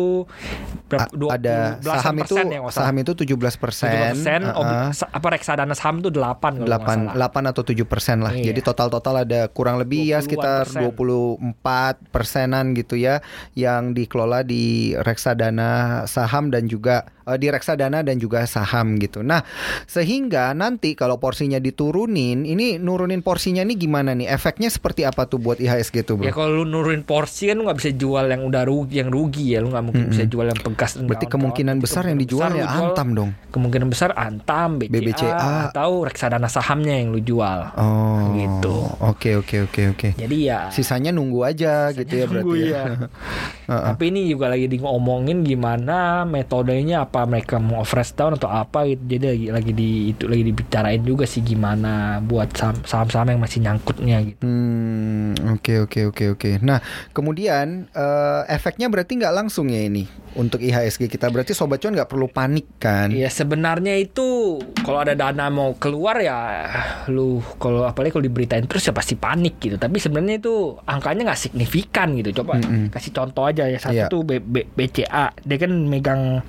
berapa, 0.84 1.08
A- 1.08 1.16
20, 1.26 1.34
ada 1.34 1.56
saham 1.82 2.14
itu 2.16 2.34
ya 2.36 2.60
saham 2.70 2.94
itu 2.96 3.12
17 3.16 3.56
persen, 3.56 3.88
17 3.90 4.04
persen, 4.14 4.40
obli- 4.52 4.92
sa- 4.92 5.10
apa 5.10 5.26
reksadana 5.28 5.74
saham 5.74 5.98
itu 5.98 6.10
8 6.12 6.20
kalau 6.54 6.68
nggak 6.68 6.84
8 6.84 6.98
salah. 7.10 7.14
8 7.32 7.50
atau 7.50 7.62
7 7.64 7.82
persen 7.84 8.16
lah. 8.20 8.32
Iya. 8.32 8.52
Jadi 8.52 8.60
total 8.62 8.88
total 8.88 9.24
ada 9.24 9.48
kurang 9.48 9.76
lebih 9.76 10.04
ya 10.04 10.20
20-an 10.20 10.22
sekitar. 10.22 10.62
24 10.74 12.10
persenan 12.10 12.74
gitu 12.74 12.98
ya 12.98 13.22
yang 13.54 13.94
dikelola 13.94 14.42
di 14.42 14.92
reksadana 14.98 16.04
saham 16.10 16.50
dan 16.50 16.66
juga 16.66 17.06
eh, 17.24 17.36
di 17.36 17.48
reksadana 17.48 18.00
dan 18.00 18.16
juga 18.16 18.44
saham 18.44 18.96
gitu. 18.96 19.20
Nah, 19.20 19.42
sehingga 19.84 20.52
nanti 20.52 20.92
kalau 20.92 21.16
porsinya 21.16 21.56
diturunin, 21.56 22.42
ini 22.42 22.76
nurunin 22.76 23.20
porsinya 23.20 23.62
nih 23.62 23.76
gimana 23.76 24.12
nih? 24.12 24.28
Efeknya 24.28 24.68
seperti 24.68 25.02
apa 25.02 25.24
tuh 25.24 25.38
buat 25.38 25.58
IHSG 25.58 26.04
tuh, 26.04 26.14
Bro? 26.18 26.24
Ya 26.24 26.32
kalau 26.32 26.60
lu 26.60 26.64
nurunin 26.64 27.02
porsi 27.02 27.46
kan 27.46 27.56
lu 27.56 27.64
nggak 27.64 27.78
bisa 27.78 27.90
jual 27.90 28.24
yang 28.24 28.42
udah 28.42 28.62
rugi 28.64 28.96
yang 28.98 29.10
rugi 29.10 29.52
ya 29.52 29.60
lu 29.60 29.70
nggak 29.70 29.84
mungkin 29.84 30.04
bisa 30.08 30.24
jual 30.24 30.46
yang 30.46 30.56
bekas 30.56 30.96
Berarti 30.96 31.26
kemungkinan 31.26 31.76
besar 31.78 32.06
yang 32.06 32.16
dijual 32.16 32.48
besar 32.48 32.60
ya 32.60 32.66
jual- 32.66 32.82
Antam 32.90 33.08
dong. 33.12 33.30
Kemungkinan 33.50 33.88
besar 33.88 34.10
Antam, 34.14 34.78
BCA, 34.78 34.90
BBCA. 34.90 35.48
atau 35.68 36.02
reksadana 36.02 36.48
sahamnya 36.48 36.96
yang 36.96 37.12
lu 37.12 37.20
jual. 37.20 37.70
Oh. 37.74 38.34
Gitu. 38.34 38.76
Oke, 39.00 39.30
oke, 39.36 39.56
oke, 39.64 39.82
oke. 39.90 40.08
Jadi 40.14 40.36
ya 40.42 40.68
Sisanya 40.68 41.10
nunggu 41.10 41.44
aja 41.44 41.92
gitu 41.92 42.10
ya 42.10 42.24
berarti 42.26 42.58
ya. 42.64 42.82
Heeh. 43.70 43.84
Tapi 43.90 44.04
ini 44.08 44.26
juga 44.26 44.48
lagi 44.48 44.66
di 44.66 44.76
ngomongin 44.76 45.40
gimana 45.40 46.22
metodenya 46.24 47.06
apa 47.14 47.30
mereka 47.30 47.56
mau 47.56 47.86
fresh 47.86 48.10
down 48.12 48.34
atau 48.34 48.50
apa 48.50 48.82
gitu. 48.84 49.06
Jadi 49.08 49.24
lagi 49.24 49.46
lagi 49.48 49.70
di 49.70 49.90
itu 50.10 50.26
lagi 50.26 50.42
dibicarain 50.42 50.98
juga 50.98 51.22
sih 51.24 51.40
gimana 51.40 52.18
buat 52.18 52.50
saham- 52.50 52.82
saham-saham 52.82 53.30
yang 53.30 53.38
masih 53.38 53.62
nyangkutnya 53.62 54.18
gitu. 54.24 54.42
Hmm, 54.42 55.30
oke 55.54 55.86
oke 55.86 56.00
oke 56.04 56.24
oke. 56.34 56.50
Nah, 56.58 56.82
kemudian 57.08 57.86
eh, 57.88 58.42
efeknya 58.48 58.90
berarti 58.90 59.14
nggak 59.14 59.30
langsung 59.32 59.70
ya 59.70 59.78
ini 59.80 60.02
untuk 60.34 60.58
IHSG 60.58 61.06
kita. 61.06 61.30
Berarti 61.30 61.54
sobat 61.54 61.78
cuan 61.78 61.94
nggak 61.94 62.10
perlu 62.10 62.26
panik 62.26 62.66
kan? 62.76 63.14
Ya 63.14 63.30
sebenarnya 63.30 63.94
itu 63.94 64.58
kalau 64.82 64.98
ada 64.98 65.14
dana 65.14 65.46
mau 65.48 65.78
keluar 65.78 66.18
ya 66.18 66.66
lu 67.06 67.38
kalau 67.56 67.86
apalagi 67.86 68.10
kalau 68.10 68.26
diberitain 68.26 68.66
terus 68.66 68.82
ya 68.82 68.90
pasti 68.90 69.14
panik 69.14 69.62
gitu. 69.62 69.78
Tapi 69.78 69.96
sebenarnya 69.96 70.42
itu 70.42 70.54
angkanya 70.82 71.30
nggak 71.30 71.38
signifikan 71.40 72.18
gitu. 72.18 72.42
Coba 72.42 72.58
Mm-mm. 72.58 72.90
kasih 72.90 73.14
contoh 73.14 73.46
aja 73.46 73.64
ya 73.64 73.78
satu 73.78 73.94
Iya. 73.94 74.10
tuh 74.10 74.26
B- 74.26 74.42
B- 74.42 74.66
BCA. 74.68 75.30
Dia 75.38 75.56
kan 75.56 75.70
megang 75.86 76.42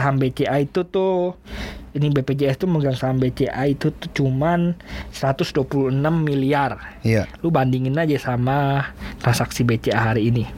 saham 0.00 0.16
BCA 0.16 0.64
itu 0.64 0.80
tuh 0.88 1.36
ini 1.92 2.08
BPJS 2.08 2.64
tuh 2.64 2.72
megang 2.72 2.96
saham 2.96 3.20
BCA 3.20 3.68
itu 3.68 3.92
tuh 3.92 4.08
cuman 4.16 4.72
126 5.12 5.92
miliar. 6.00 6.96
Iya. 7.04 7.28
Lu 7.44 7.52
bandingin 7.52 8.00
aja 8.00 8.16
sama 8.16 8.88
transaksi 9.20 9.60
BCA 9.60 10.14
hari 10.14 10.32
ini. 10.32 10.48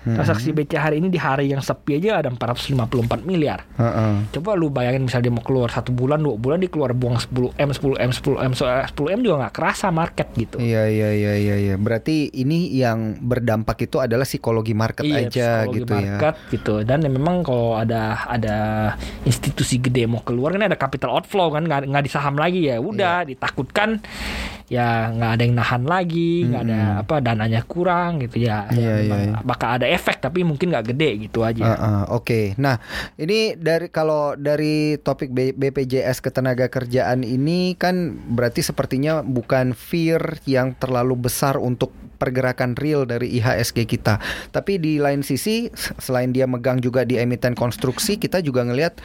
Hmm. 0.00 0.16
Transaksi 0.16 0.50
BCA 0.50 0.80
hari 0.82 0.96
ini 0.98 1.08
di 1.08 1.16
hari 1.16 1.48
yang 1.48 1.60
sepi 1.60 1.96
aja 1.96 2.18
ada 2.18 2.28
454 2.28 2.80
miliar. 3.22 3.68
Heeh. 3.74 4.28
Coba 4.30 4.56
lu 4.56 4.68
bayangin 4.68 5.04
misalnya 5.04 5.28
dia 5.28 5.34
mau 5.34 5.42
keluar 5.42 5.68
satu 5.68 5.90
bulan 5.90 6.18
dua 6.18 6.34
bulan 6.34 6.56
dia 6.56 6.68
keluar 6.68 6.90
buang 6.90 7.16
10 7.16 7.30
m 7.54 7.68
10 7.70 8.00
m 8.00 8.10
10 8.10 8.40
m 8.40 8.52
So, 8.52 8.64
10 8.64 8.88
m 9.12 9.20
juga 9.20 9.36
nggak 9.40 9.54
kerasa 9.54 9.88
market 9.88 10.28
gitu. 10.34 10.56
Iya 10.56 10.84
iya 10.86 11.08
iya 11.12 11.32
iya 11.36 11.56
iya. 11.60 11.74
Berarti 11.76 12.32
ini 12.34 12.72
yang 12.72 13.20
berdampak 13.20 13.76
itu 13.80 13.98
adalah 13.98 14.24
psikologi 14.24 14.72
market 14.72 15.04
Iya, 15.04 15.18
aja 15.22 15.46
psikologi 15.62 15.78
gitu 15.78 15.92
ya. 15.92 16.00
market 16.10 16.34
gitu 16.50 16.74
dan 16.82 16.98
ya 17.00 17.10
memang 17.10 17.36
kalau 17.40 17.76
ada 17.76 18.02
ada 18.24 18.56
institusi 19.22 19.76
gede 19.76 20.04
mau 20.04 20.20
keluar 20.20 20.50
kan 20.50 20.62
ada 20.62 20.76
capital 20.76 21.12
outflow 21.12 21.50
kan 21.50 21.62
nggak 21.62 21.86
nggak 21.86 22.04
di 22.04 22.10
saham 22.10 22.34
lagi 22.34 22.66
ya 22.66 22.78
udah 22.78 23.22
Iya. 23.22 23.28
ditakutkan 23.28 24.00
ya 24.70 25.10
nggak 25.10 25.30
ada 25.34 25.42
yang 25.42 25.54
nahan 25.58 25.82
lagi 25.82 26.46
nggak 26.46 26.62
ada 26.62 26.80
apa 27.02 27.14
dananya 27.18 27.66
kurang 27.66 28.22
gitu 28.22 28.46
ya, 28.46 28.70
ya 28.70 28.78
Iya, 28.78 28.94
memang 29.02 29.20
iya, 29.20 29.30
iya. 29.34 29.42
bakal 29.42 29.68
ada 29.82 29.86
efek 29.90 30.22
tapi 30.22 30.46
mungkin 30.46 30.70
nggak 30.70 30.94
gede 30.94 31.10
gitu 31.26 31.42
aja. 31.42 31.74
Heeh, 31.74 32.02
Oke, 32.14 32.54
nah 32.54 32.78
ini 33.18 33.58
dari 33.58 33.90
kalau 33.90 34.38
dari 34.38 34.94
topik 35.02 35.34
BPJS 35.34 36.22
ketenaga 36.22 36.70
kerjaan 36.70 37.26
ini 37.26 37.74
kan 37.74 38.14
berarti 38.30 38.62
sepertinya 38.62 39.26
bukan 39.26 39.74
fear 39.74 40.38
yang 40.46 40.78
terlalu 40.78 41.18
besar 41.18 41.58
untuk 41.58 41.90
pergerakan 42.20 42.76
real 42.76 43.08
dari 43.08 43.32
IHSG 43.40 43.88
kita. 43.88 44.20
Tapi 44.52 44.76
di 44.76 45.00
lain 45.00 45.24
sisi 45.24 45.72
selain 45.96 46.36
dia 46.36 46.44
megang 46.44 46.84
juga 46.84 47.08
di 47.08 47.16
emiten 47.16 47.56
konstruksi, 47.56 48.20
kita 48.20 48.44
juga 48.44 48.60
ngelihat 48.68 49.00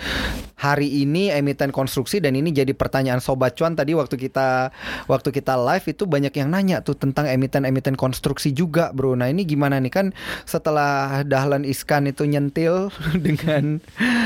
hari 0.60 1.08
ini 1.08 1.32
emiten 1.32 1.71
konstruksi 1.71 2.19
dan 2.19 2.36
ini 2.36 2.51
jadi 2.51 2.75
pertanyaan 2.75 3.23
sobat 3.23 3.56
cuan 3.56 3.80
tadi 3.80 3.95
waktu 3.95 4.19
kita 4.19 4.75
waktu 5.08 5.30
kita 5.32 5.56
live 5.56 5.86
itu 5.88 6.04
banyak 6.04 6.34
yang 6.36 6.51
nanya 6.51 6.84
tuh 6.84 6.99
tentang 6.99 7.32
emiten-emiten 7.32 7.95
konstruksi 7.95 8.51
juga, 8.51 8.91
Bro. 8.91 9.15
Nah, 9.15 9.32
ini 9.32 9.47
gimana 9.47 9.80
nih 9.80 9.93
kan 9.93 10.08
setelah 10.43 11.23
Dahlan 11.23 11.63
Iskan 11.63 12.12
itu 12.12 12.28
nyentil 12.28 12.91
dengan 13.25 13.80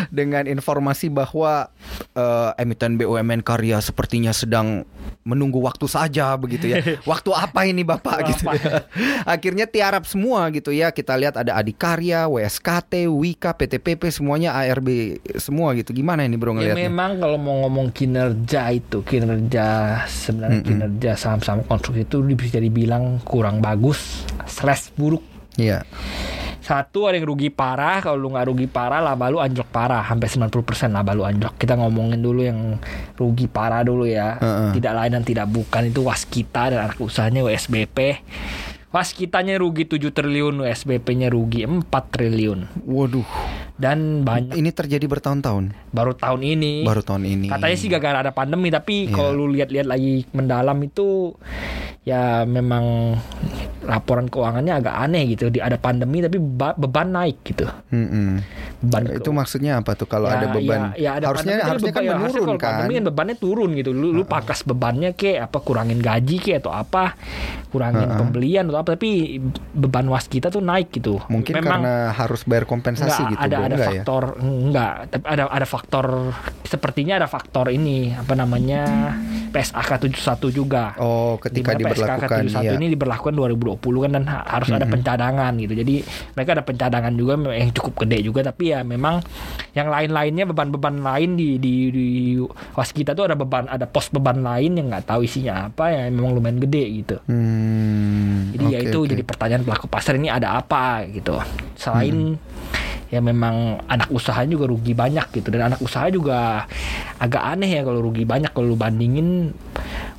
dengan 0.09 0.49
informasi 0.49 1.13
bahwa 1.13 1.69
eh, 2.17 2.49
emiten 2.57 2.97
BUMN 2.97 3.45
karya 3.45 3.77
sepertinya 3.83 4.33
sedang 4.33 4.87
menunggu 5.27 5.59
waktu 5.61 5.85
saja 5.85 6.33
begitu 6.39 6.71
ya. 6.71 6.81
Waktu 7.09 7.29
apa 7.35 7.65
ini 7.67 7.83
Bapak 7.83 8.17
gitu 8.33 8.49
ya. 8.49 8.78
Akhirnya 9.33 9.65
tiarap 9.65 10.03
semua 10.03 10.49
gitu 10.49 10.69
ya. 10.69 10.89
Kita 10.89 11.15
lihat 11.15 11.35
ada 11.35 11.55
Adikarya, 11.55 12.25
WSKT, 12.25 13.07
Wika, 13.07 13.53
PTPP 13.53 14.09
semuanya 14.09 14.53
ARB 14.53 14.87
semua 15.35 15.71
gitu. 15.73 15.91
Gimana 15.91 16.23
ini 16.23 16.35
Bro 16.35 16.53
Ya 16.59 16.73
ngelihatnya? 16.73 16.85
memang 16.85 17.11
kalau 17.17 17.37
mau 17.37 17.63
ngomong 17.63 17.91
kinerja 17.91 18.71
itu 18.71 19.01
kinerja 19.01 19.67
sebenarnya 20.05 20.59
Mm-mm. 20.61 20.69
kinerja 20.69 21.11
saham-saham 21.13 21.63
konstruksi 21.63 22.03
itu 22.03 22.17
bisa 22.33 22.57
dibilang 22.57 23.19
kurang 23.23 23.59
bagus 23.59 24.23
slash 24.45 24.91
buruk 24.93 25.21
Iya. 25.55 25.83
Satu 26.59 27.07
ada 27.07 27.15
yang 27.15 27.27
rugi 27.27 27.49
parah, 27.49 28.03
kalau 28.03 28.19
lu 28.19 28.35
nggak 28.35 28.47
rugi 28.51 28.67
parah 28.67 28.99
laba 28.99 29.31
lu 29.31 29.39
anjlok 29.39 29.71
parah, 29.71 30.03
sampai 30.03 30.27
90% 30.27 30.91
laba 30.91 31.11
lu 31.15 31.23
anjlok. 31.23 31.55
Kita 31.55 31.79
ngomongin 31.79 32.19
dulu 32.19 32.41
yang 32.43 32.77
rugi 33.15 33.47
parah 33.47 33.81
dulu 33.81 34.03
ya. 34.03 34.37
Heeh. 34.37 34.75
Tidak 34.75 34.93
lain 34.93 35.11
dan 35.15 35.23
tidak 35.23 35.47
bukan 35.47 35.87
itu 35.87 36.03
Waskita 36.03 36.71
dan 36.71 36.79
anak 36.91 36.99
usahanya 36.99 37.47
WSBP. 37.47 38.21
Waskitanya 38.89 39.61
rugi 39.61 39.85
7 39.85 40.09
triliun, 40.09 40.65
WSBP-nya 40.65 41.29
rugi 41.29 41.61
4 41.61 41.85
triliun. 42.09 42.89
Waduh. 42.89 43.29
Dan 43.79 44.21
banyak 44.21 44.53
Ini 44.53 44.69
terjadi 44.69 45.07
bertahun-tahun. 45.07 45.71
baru 45.89 46.11
tahun 46.13 46.41
ini. 46.43 46.83
Baru 46.83 46.99
tahun 46.99 47.23
ini. 47.23 47.47
Katanya 47.47 47.75
sih 47.75 47.87
gara-gara 47.87 48.19
ada 48.21 48.31
pandemi, 48.31 48.67
tapi 48.67 49.07
Iya. 49.07 49.15
kalau 49.15 49.31
lu 49.33 49.49
lihat-lihat 49.49 49.87
lagi 49.87 50.27
mendalam 50.29 50.75
itu 50.79 51.31
ya 52.01 52.43
memang 52.43 53.15
laporan 53.81 54.27
keuangannya 54.27 54.73
agak 54.75 54.91
aneh 54.93 55.23
gitu. 55.29 55.47
Di 55.47 55.57
ada 55.57 55.75
pandemi 55.75 56.19
tapi 56.19 56.37
beba- 56.37 56.75
beban 56.75 57.09
naik 57.09 57.39
gitu. 57.43 57.65
Mm-mm. 57.89 58.43
Beban 58.81 59.01
Itu 59.11 59.31
maksudnya 59.31 59.75
apa 59.75 59.91
tuh 59.93 60.05
kalau 60.05 60.27
Ya, 60.27 60.37
ada 60.37 60.47
beban? 60.49 60.79
ya, 60.93 60.95
ya 60.95 61.09
ada 61.15 61.25
harusnya 61.27 61.55
pandemi, 61.55 61.69
harusnya 61.69 61.87
beban- 61.89 61.95
kan 61.97 62.13
harusnya 62.13 62.27
menurun 62.35 62.45
kalau 62.45 62.59
kan. 62.59 62.69
pandemi 62.75 62.93
kan 62.93 63.05
bebannya 63.05 63.35
turun 63.37 63.69
gitu. 63.73 63.89
Lu, 63.91 64.07
lu 64.11 64.23
pangkas 64.23 64.59
bebannya 64.61 65.11
ke 65.13 65.35
apa 65.35 65.57
kurangin 65.57 65.99
gaji 65.99 66.37
ke 66.37 66.51
atau 66.55 66.71
apa, 66.71 67.15
kurangin 67.69 68.05
Ha-ha. 68.05 68.19
pembelian 68.19 68.63
atau 68.65 68.77
apa 68.77 68.89
tapi 68.93 69.39
beban 69.71 70.05
was 70.05 70.25
kita 70.25 70.49
tuh 70.49 70.59
naik 70.59 70.91
gitu. 70.91 71.17
Mungkin 71.25 71.53
Memang 71.55 71.81
karena 71.81 71.93
harus 72.11 72.43
bayar 72.43 72.65
kompensasi 72.65 73.21
gitu 73.27 73.39
ada. 73.41 73.68
Ada 73.69 73.75
Enggak 73.75 73.85
ya? 73.85 74.01
faktor 74.01 74.23
enggak 74.39 74.91
tapi 75.07 75.23
ada 75.25 75.43
ada 75.47 75.65
faktor 75.65 76.05
sepertinya 76.63 77.13
ada 77.15 77.25
faktor 77.25 77.69
ini 77.69 78.11
apa 78.11 78.33
namanya 78.33 78.81
PSAK 79.49 79.89
71 80.05 80.13
juga 80.51 80.93
Oh, 80.95 81.37
ketika 81.37 81.73
Di 81.73 81.81
diberlakukan 81.81 82.45
71 82.45 82.61
iya. 82.61 82.71
ini 82.75 82.85
diberlakukan 82.89 83.33
2020 83.33 83.81
kan 83.99 84.11
dan 84.11 84.23
ha- 84.25 84.45
harus 84.47 84.69
ada 84.69 84.85
pencadangan 84.85 85.53
gitu. 85.57 85.73
Jadi 85.75 85.95
mereka 86.31 86.49
ada 86.51 86.61
pencadangan 86.61 87.13
juga 87.13 87.33
yang 87.49 87.69
cukup 87.71 88.05
gede 88.05 88.21
juga 88.21 88.41
tapi 88.43 88.69
ya 88.69 88.81
memang 88.83 89.21
yang 89.71 89.87
lain-lainnya 89.87 90.45
beban-beban 90.45 90.99
lain 90.99 91.33
di 91.33 91.57
di 91.57 91.73
di 91.89 92.07
waskita 92.71 93.11
tuh 93.11 93.25
ada 93.25 93.33
beban 93.33 93.65
ada 93.65 93.85
pos 93.85 94.09
beban 94.09 94.37
lain 94.39 94.75
yang 94.75 94.87
nggak 94.87 95.07
tahu 95.07 95.23
isinya 95.23 95.65
apa 95.67 95.89
ya 95.89 96.01
memang 96.07 96.31
lumayan 96.31 96.59
gede 96.59 96.83
gitu. 96.95 97.15
Hmm, 97.25 98.51
Jadi 98.51 98.63
ya 98.67 98.79
oke, 98.79 98.87
itu 98.87 98.99
oke. 98.99 99.09
jadi 99.09 99.23
pertanyaan 99.23 99.63
pelaku 99.63 99.85
pasar 99.87 100.13
ini 100.13 100.27
ada 100.27 100.55
apa 100.55 101.05
gitu. 101.07 101.41
Selain 101.73 102.37
Hmm. 102.37 102.58
Ya 103.09 103.19
memang 103.19 103.81
anak 103.85 104.09
usaha 104.09 104.37
juga 104.45 104.65
rugi 104.65 104.93
banyak 104.93 105.33
gitu 105.33 105.49
dan 105.49 105.73
anak 105.73 105.81
usaha 105.81 106.05
juga 106.07 106.69
agak 107.17 107.43
aneh 107.43 107.69
ya 107.69 107.81
kalau 107.81 107.99
rugi 107.99 108.21
banyak 108.21 108.53
kalau 108.53 108.69
lu 108.69 108.77
bandingin 108.77 109.51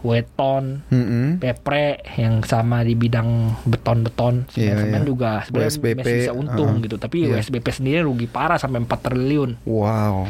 weton 0.00 0.80
Mm-mm. 0.88 1.38
pepre 1.38 2.00
yang 2.16 2.40
sama 2.42 2.80
di 2.80 2.96
bidang 2.96 3.52
beton-beton 3.62 4.48
Iya, 4.56 4.80
semen 4.80 5.02
iya. 5.04 5.06
juga 5.06 5.30
sebenarnya 5.44 5.70
masih 6.00 6.16
bisa 6.18 6.32
untung 6.32 6.70
uh-uh. 6.72 6.84
gitu 6.84 6.96
tapi 6.96 7.28
Iya. 7.28 7.36
USBP 7.38 7.66
sendiri 7.70 8.00
rugi 8.02 8.26
parah 8.26 8.56
sampai 8.56 8.80
4 8.80 8.90
triliun 9.06 9.50
Wow. 9.62 10.24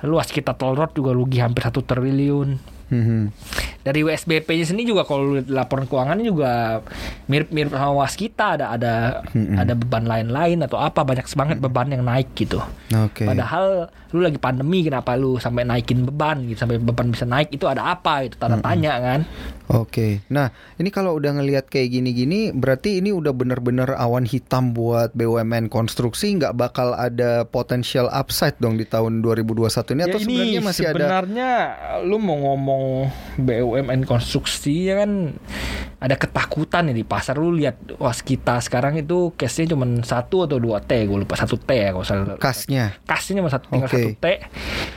lalu 0.00 0.14
waskita 0.16 0.54
toll 0.54 0.78
road 0.78 0.94
juga 0.94 1.10
rugi 1.10 1.42
hampir 1.42 1.66
satu 1.66 1.82
triliun 1.82 2.75
Mhm. 2.86 3.34
dari 3.86 4.02
USBP-nya 4.02 4.66
sendiri 4.66 4.90
juga 4.90 5.06
kalau 5.06 5.38
laporan 5.46 5.86
keuangannya 5.86 6.26
juga 6.26 6.82
mirip-mirip 7.30 7.70
sama 7.70 8.02
waskita 8.02 8.58
ada 8.58 8.74
ada 8.74 8.94
Mm-mm. 9.30 9.54
ada 9.54 9.78
beban 9.78 10.02
lain-lain 10.10 10.58
atau 10.66 10.82
apa 10.82 11.06
banyak 11.06 11.22
banget 11.22 11.62
beban 11.62 11.94
yang 11.94 12.02
naik 12.02 12.34
gitu. 12.34 12.58
Oke. 12.90 13.22
Padahal 13.30 13.86
lu 14.14 14.22
lagi 14.22 14.38
pandemi 14.38 14.86
kenapa 14.86 15.18
lu 15.18 15.38
sampai 15.38 15.66
naikin 15.66 16.06
beban 16.06 16.46
gitu 16.46 16.66
sampai 16.66 16.78
beban 16.82 17.10
bisa 17.10 17.26
naik 17.26 17.50
itu 17.54 17.66
ada 17.66 17.94
apa 17.94 18.26
itu 18.26 18.34
tanda 18.38 18.58
tanya 18.58 18.98
kan. 18.98 19.20
Oke. 19.66 20.22
Nah, 20.30 20.54
ini 20.78 20.94
kalau 20.94 21.18
udah 21.18 21.42
ngelihat 21.42 21.66
kayak 21.66 21.90
gini-gini, 21.90 22.54
berarti 22.54 23.02
ini 23.02 23.10
udah 23.10 23.34
bener-bener 23.34 23.98
awan 23.98 24.22
hitam 24.22 24.70
buat 24.70 25.10
BUMN 25.18 25.66
konstruksi, 25.66 26.38
nggak 26.38 26.54
bakal 26.54 26.94
ada 26.94 27.42
potensial 27.42 28.06
upside 28.14 28.54
dong 28.62 28.78
di 28.78 28.86
tahun 28.86 29.26
2021 29.26 29.98
ini 29.98 30.02
atau 30.06 30.18
sebenarnya 30.22 30.60
masih 30.62 30.84
ada? 30.86 30.94
Ya 30.94 31.02
sebenarnya 31.02 31.50
lu 32.06 32.22
mau 32.22 32.38
ngomong 32.38 32.75
BUMN 33.38 34.04
konstruksi 34.08 34.90
ya 34.92 35.04
kan 35.04 35.36
ada 36.06 36.14
ketakutan 36.14 36.86
ya 36.86 36.94
di 36.94 37.02
pasar. 37.02 37.34
Lu 37.34 37.50
lihat 37.50 37.98
waskita 37.98 38.62
sekarang 38.62 38.94
itu 38.94 39.34
case-nya 39.34 39.74
cuma 39.74 39.82
satu 40.06 40.46
atau 40.46 40.62
dua 40.62 40.78
T 40.78 40.94
gue 41.02 41.18
lupa. 41.18 41.34
Satu 41.34 41.58
T 41.58 41.66
ya 41.74 41.90
kalau 41.90 42.06
salah. 42.06 42.38
Kasnya. 42.38 42.94
kasnya 43.02 43.42
cuma 43.42 43.50
satu 43.50 43.66
tinggal 43.66 43.90
satu 43.90 44.14
T. 44.14 44.26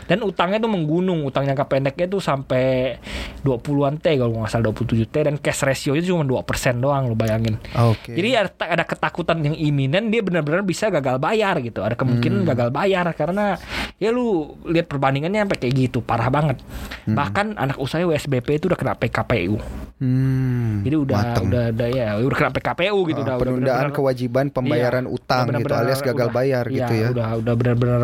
Dan 0.05 0.21
utangnya 0.21 0.61
tuh 0.61 0.69
menggunung. 0.69 1.25
Utang 1.25 1.49
jangka 1.49 1.65
pendeknya 1.65 2.05
tuh 2.05 2.21
sampai 2.21 3.01
20-an 3.41 3.97
T 3.97 4.05
kalau 4.15 4.37
nggak 4.37 4.51
salah 4.53 4.69
27 4.69 5.09
T. 5.09 5.15
Dan 5.25 5.35
cash 5.41 5.65
ratio 5.65 5.97
itu 5.97 6.13
cuma 6.13 6.21
2% 6.21 6.45
doang 6.77 7.09
lu 7.09 7.17
bayangin. 7.17 7.57
Oke. 7.73 8.13
jadi 8.13 8.45
ada, 8.45 8.51
ada 8.69 8.83
ketakutan 8.85 9.41
yang 9.41 9.57
iminen 9.57 10.13
dia 10.13 10.21
benar-benar 10.21 10.61
bisa 10.61 10.93
gagal 10.93 11.17
bayar 11.17 11.57
gitu. 11.59 11.81
Ada 11.81 11.97
Hmm. 11.97 12.05
kemungkinan 12.05 12.39
gagal 12.45 12.69
bayar 12.69 13.09
karena 13.11 13.57
ya 13.97 14.13
lu 14.13 14.53
lihat 14.69 14.85
perbandingannya 14.85 15.43
sampai 15.43 15.57
kayak 15.57 15.73
gitu 15.73 15.99
parah 15.99 16.29
banget. 16.29 16.61
Bahkan 17.09 17.57
anak 17.57 17.81
usaha 17.81 17.99
WSBP 17.99 18.61
itu 18.61 18.69
udah 18.69 18.77
kena 18.77 18.93
PKPU 18.93 19.57
Hmm, 19.99 20.79
jadi 20.83 20.95
udah 21.01 21.15
mateng. 21.17 21.43
udah 21.45 21.63
udah 21.69 21.87
ya 21.89 22.07
udah 22.17 22.37
kena 22.37 22.51
PKPU 22.51 22.97
gitu 23.05 23.19
Ah, 23.19 23.23
udah 23.23 23.23
udah 23.29 23.35
penundaan 23.39 23.59
benar-benar- 23.61 23.93
kewajiban 23.93 24.45
pembayaran 24.49 25.03
Iya, 25.03 25.11
utang 25.11 25.37
udah 25.41 25.51
gitu 25.53 25.55
benar-benar 25.65 25.85
alias 25.85 25.99
gagal 26.01 26.15
udah- 26.21 26.35
bayar 26.35 26.63
iya, 26.65 26.75
gitu 26.75 26.93
ya. 26.95 27.07
Udah 27.09 27.27
udah 27.37 27.53
benar-benar 27.55 28.01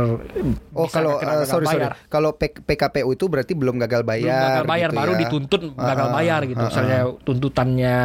Oh 0.73 0.87
kalau 0.87 1.13
gagal 1.17 1.45
sorry 1.45 1.65
sorry 1.65 1.79
bayar. 1.81 1.91
kalau 2.07 2.29
P- 2.31 2.59
PKPU 2.59 3.09
itu 3.09 3.25
berarti 3.25 3.53
belum 3.53 3.75
gagal 3.77 4.01
bayar. 4.01 4.25
belum 4.31 4.47
gagal 4.49 4.65
bayar 4.67 4.89
gitu 4.89 4.97
baru 4.97 5.11
ya. 5.11 5.19
dituntut 5.21 5.61
gagal 5.73 6.07
Ah, 6.07 6.13
bayar 6.13 6.39
gitu. 6.43 6.57
ah, 6.57 6.67
Misalnya 6.67 6.97
tuntutannya 7.21 7.97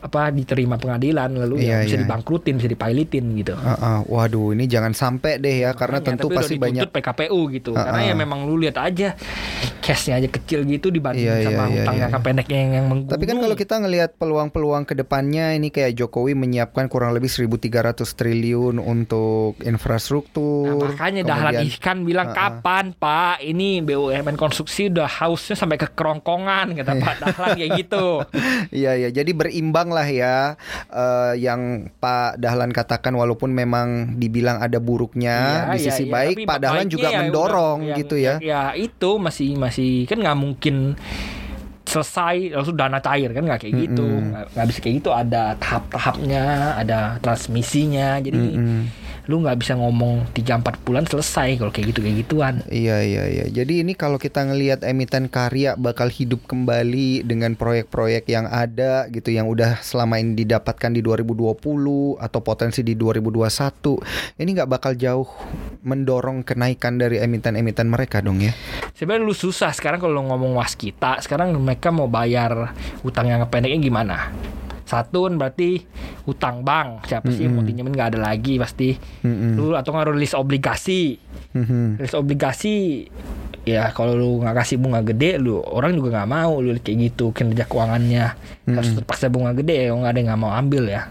apa 0.00 0.30
diterima 0.30 0.74
pengadilan 0.74 1.30
lalu 1.36 1.60
Iya, 1.60 1.68
ya 1.72 1.78
bisa 1.82 1.94
iya. 1.94 2.02
dibangkrutin, 2.02 2.54
bisa 2.56 2.68
dipilitin 2.68 3.24
gitu. 3.34 3.54
Ah, 3.54 3.74
ah. 3.76 3.98
Waduh 4.02 4.52
ini 4.52 4.64
jangan 4.64 4.92
sampai 4.92 5.36
deh 5.36 5.62
ya 5.62 5.72
karena 5.72 5.98
Makanya, 5.98 6.16
tentu 6.16 6.26
pasti 6.30 6.54
banyak. 6.56 6.88
PKPU 6.88 7.40
gitu. 7.50 7.72
Ah, 7.72 7.84
Karena 7.84 8.00
ya 8.04 8.14
memang 8.14 8.44
lu 8.44 8.56
lihat 8.56 8.76
aja 8.76 9.14
cashnya 9.80 10.16
aja 10.16 10.28
kecil 10.28 10.62
gitu 10.64 10.88
dibanding 10.88 11.24
Iya, 11.24 11.34
iya, 11.38 11.46
sama 11.48 11.64
iya, 11.64 11.72
hutang 11.74 11.94
iya. 11.94 12.02
jangka 12.04 12.18
pendeknya 12.20 12.58
yang, 12.58 12.72
yang 12.74 12.86
menggunung. 12.86 13.10
Tapi 13.10 13.24
kan 13.24 13.36
kalau 13.38 13.56
kita 13.56 13.74
ngelihat 13.78 14.10
peluang-peluang 14.14 14.84
ke 14.84 14.94
depannya 14.94 15.46
ini 15.52 15.68
kayak 15.68 15.94
Jokowi 15.94 16.32
menyiapkan 16.34 16.86
kurang 16.86 17.12
lebih 17.12 17.28
1.300 17.28 18.04
triliun 18.14 18.76
untuk 18.78 19.56
Nah, 19.58 19.70
infrastruktur. 19.70 20.76
makanya 20.84 21.22
Dahlan 21.24 21.52
kemudian- 21.54 21.68
Iskan 21.68 21.98
bilang 22.02 22.28
Ah, 22.28 22.32
ah. 22.32 22.36
kapan 22.52 22.84
Pak 22.92 23.40
ini 23.42 23.80
BUMN 23.80 24.34
konstruksi 24.34 24.88
udah 24.88 25.08
hausnya 25.08 25.54
sampai 25.54 25.76
ke 25.76 25.88
kerongkongan 25.88 26.74
kata 26.74 26.92
Pak 26.94 27.14
Dahlan 27.18 27.50
kayak 27.54 27.70
gitu. 27.78 28.06
Iya 28.70 28.92
iya, 28.94 29.08
jadi 29.10 29.30
berimbang 29.30 29.87
lah 29.88 30.04
ya 30.04 30.54
eh, 30.88 31.32
yang 31.36 31.60
Pak 31.94 32.36
Dahlan 32.36 32.70
katakan 32.70 33.12
walaupun 33.12 33.50
memang 33.50 33.88
dibilang 34.14 34.58
ada 34.58 34.78
buruknya 34.78 35.36
Iya, 35.38 35.72
di 35.72 35.78
iya, 35.78 35.84
sisi 35.86 36.04
iya. 36.04 36.12
baik, 36.12 36.34
Tapi 36.36 36.46
Pak 36.46 36.58
Dahlan 36.58 36.86
juga 36.86 37.08
ya 37.08 37.18
mendorong 37.20 37.78
gitu 37.94 38.14
yang- 38.14 38.40
ya. 38.40 38.70
Ya 38.70 38.74
itu 38.74 39.10
masih 39.16 39.54
masih 39.54 40.04
kan 40.04 40.18
nggak 40.18 40.36
mungkin 40.36 40.96
selesai 41.84 42.52
langsung 42.52 42.76
dana 42.76 43.00
cair 43.00 43.32
kan 43.32 43.42
nggak 43.42 43.60
kayak 43.60 43.74
gitu 43.80 44.04
Mm-mm. 44.04 44.28
nggak 44.28 44.44
nggak 44.52 44.66
bisa 44.68 44.78
kayak 44.78 44.96
gitu 45.00 45.10
ada 45.10 45.56
tahap-tahapnya 45.56 46.44
ada 46.76 46.98
transmisinya 47.18 48.20
jadi 48.20 48.36
Mm-mm. 48.52 48.80
Lu 49.28 49.44
nggak 49.44 49.60
bisa 49.60 49.76
ngomong 49.76 50.32
3-4 50.32 50.88
bulan 50.88 51.04
selesai 51.04 51.60
kalau 51.60 51.68
kayak 51.68 51.92
gitu 51.92 52.00
kayak 52.00 52.16
gituan 52.24 52.54
Iya 52.68 53.04
iya 53.04 53.24
iya. 53.28 53.44
Jadi 53.48 53.84
ini 53.84 53.92
kalau 53.92 54.16
kita 54.16 54.44
ngelihat 54.44 54.80
emiten 54.84 55.28
karya 55.28 55.76
bakal 55.76 56.08
hidup 56.08 56.44
kembali 56.48 57.22
dengan 57.28 57.54
proyek-proyek 57.54 58.24
yang 58.28 58.48
ada 58.48 59.04
gitu 59.12 59.32
yang 59.32 59.48
udah 59.48 59.80
selama 59.84 60.16
ini 60.20 60.32
didapatkan 60.44 60.90
di 60.92 61.04
2020 61.04 62.18
atau 62.18 62.40
potensi 62.40 62.80
di 62.80 62.96
2021. 62.96 64.40
Ini 64.40 64.48
nggak 64.48 64.70
bakal 64.70 64.96
jauh 64.96 65.28
mendorong 65.84 66.42
kenaikan 66.42 66.96
dari 66.96 67.20
emiten-emiten 67.20 67.88
mereka 67.88 68.20
dong 68.24 68.40
ya. 68.42 68.52
sebenarnya 68.98 69.24
lu 69.28 69.36
susah 69.36 69.70
sekarang 69.70 70.02
kalau 70.02 70.18
lu 70.18 70.24
ngomong 70.26 70.58
waskita 70.58 71.22
sekarang 71.22 71.54
mereka 71.60 71.94
mau 71.94 72.10
bayar 72.10 72.74
utang 73.06 73.30
yang 73.30 73.44
pendeknya 73.46 73.78
gimana 73.78 74.16
satu 74.88 75.28
berarti 75.28 75.84
utang 76.24 76.64
bank. 76.64 77.04
Siapa 77.04 77.28
sih 77.28 77.44
yang 77.44 77.60
mau 77.60 77.64
pinjemin? 77.64 77.92
Nggak 77.92 78.16
ada 78.16 78.32
lagi 78.32 78.56
pasti. 78.56 78.96
Mm-mm. 78.96 79.60
lu 79.60 79.76
atau 79.76 79.92
nggak 79.92 80.16
rilis 80.16 80.32
obligasi. 80.32 81.20
Mhm. 81.52 82.00
rilis 82.00 82.16
obligasi 82.16 83.08
ya 83.68 83.92
kalau 83.92 84.16
lu 84.16 84.40
nggak 84.40 84.64
kasih 84.64 84.80
bunga 84.80 85.04
gede 85.04 85.36
lu 85.36 85.60
orang 85.60 85.92
juga 85.92 86.16
nggak 86.16 86.30
mau 86.30 86.56
lu 86.64 86.72
kayak 86.80 87.12
gitu 87.12 87.36
kinerja 87.36 87.68
keuangannya 87.68 88.32
harus 88.76 88.90
terpaksa 88.92 89.32
bunga 89.32 89.56
gede 89.56 89.88
ya 89.88 89.94
nggak 89.94 90.12
ada 90.12 90.18
yang 90.18 90.28
nggak 90.28 90.40
mau 90.40 90.52
ambil 90.52 90.84
ya. 90.84 91.02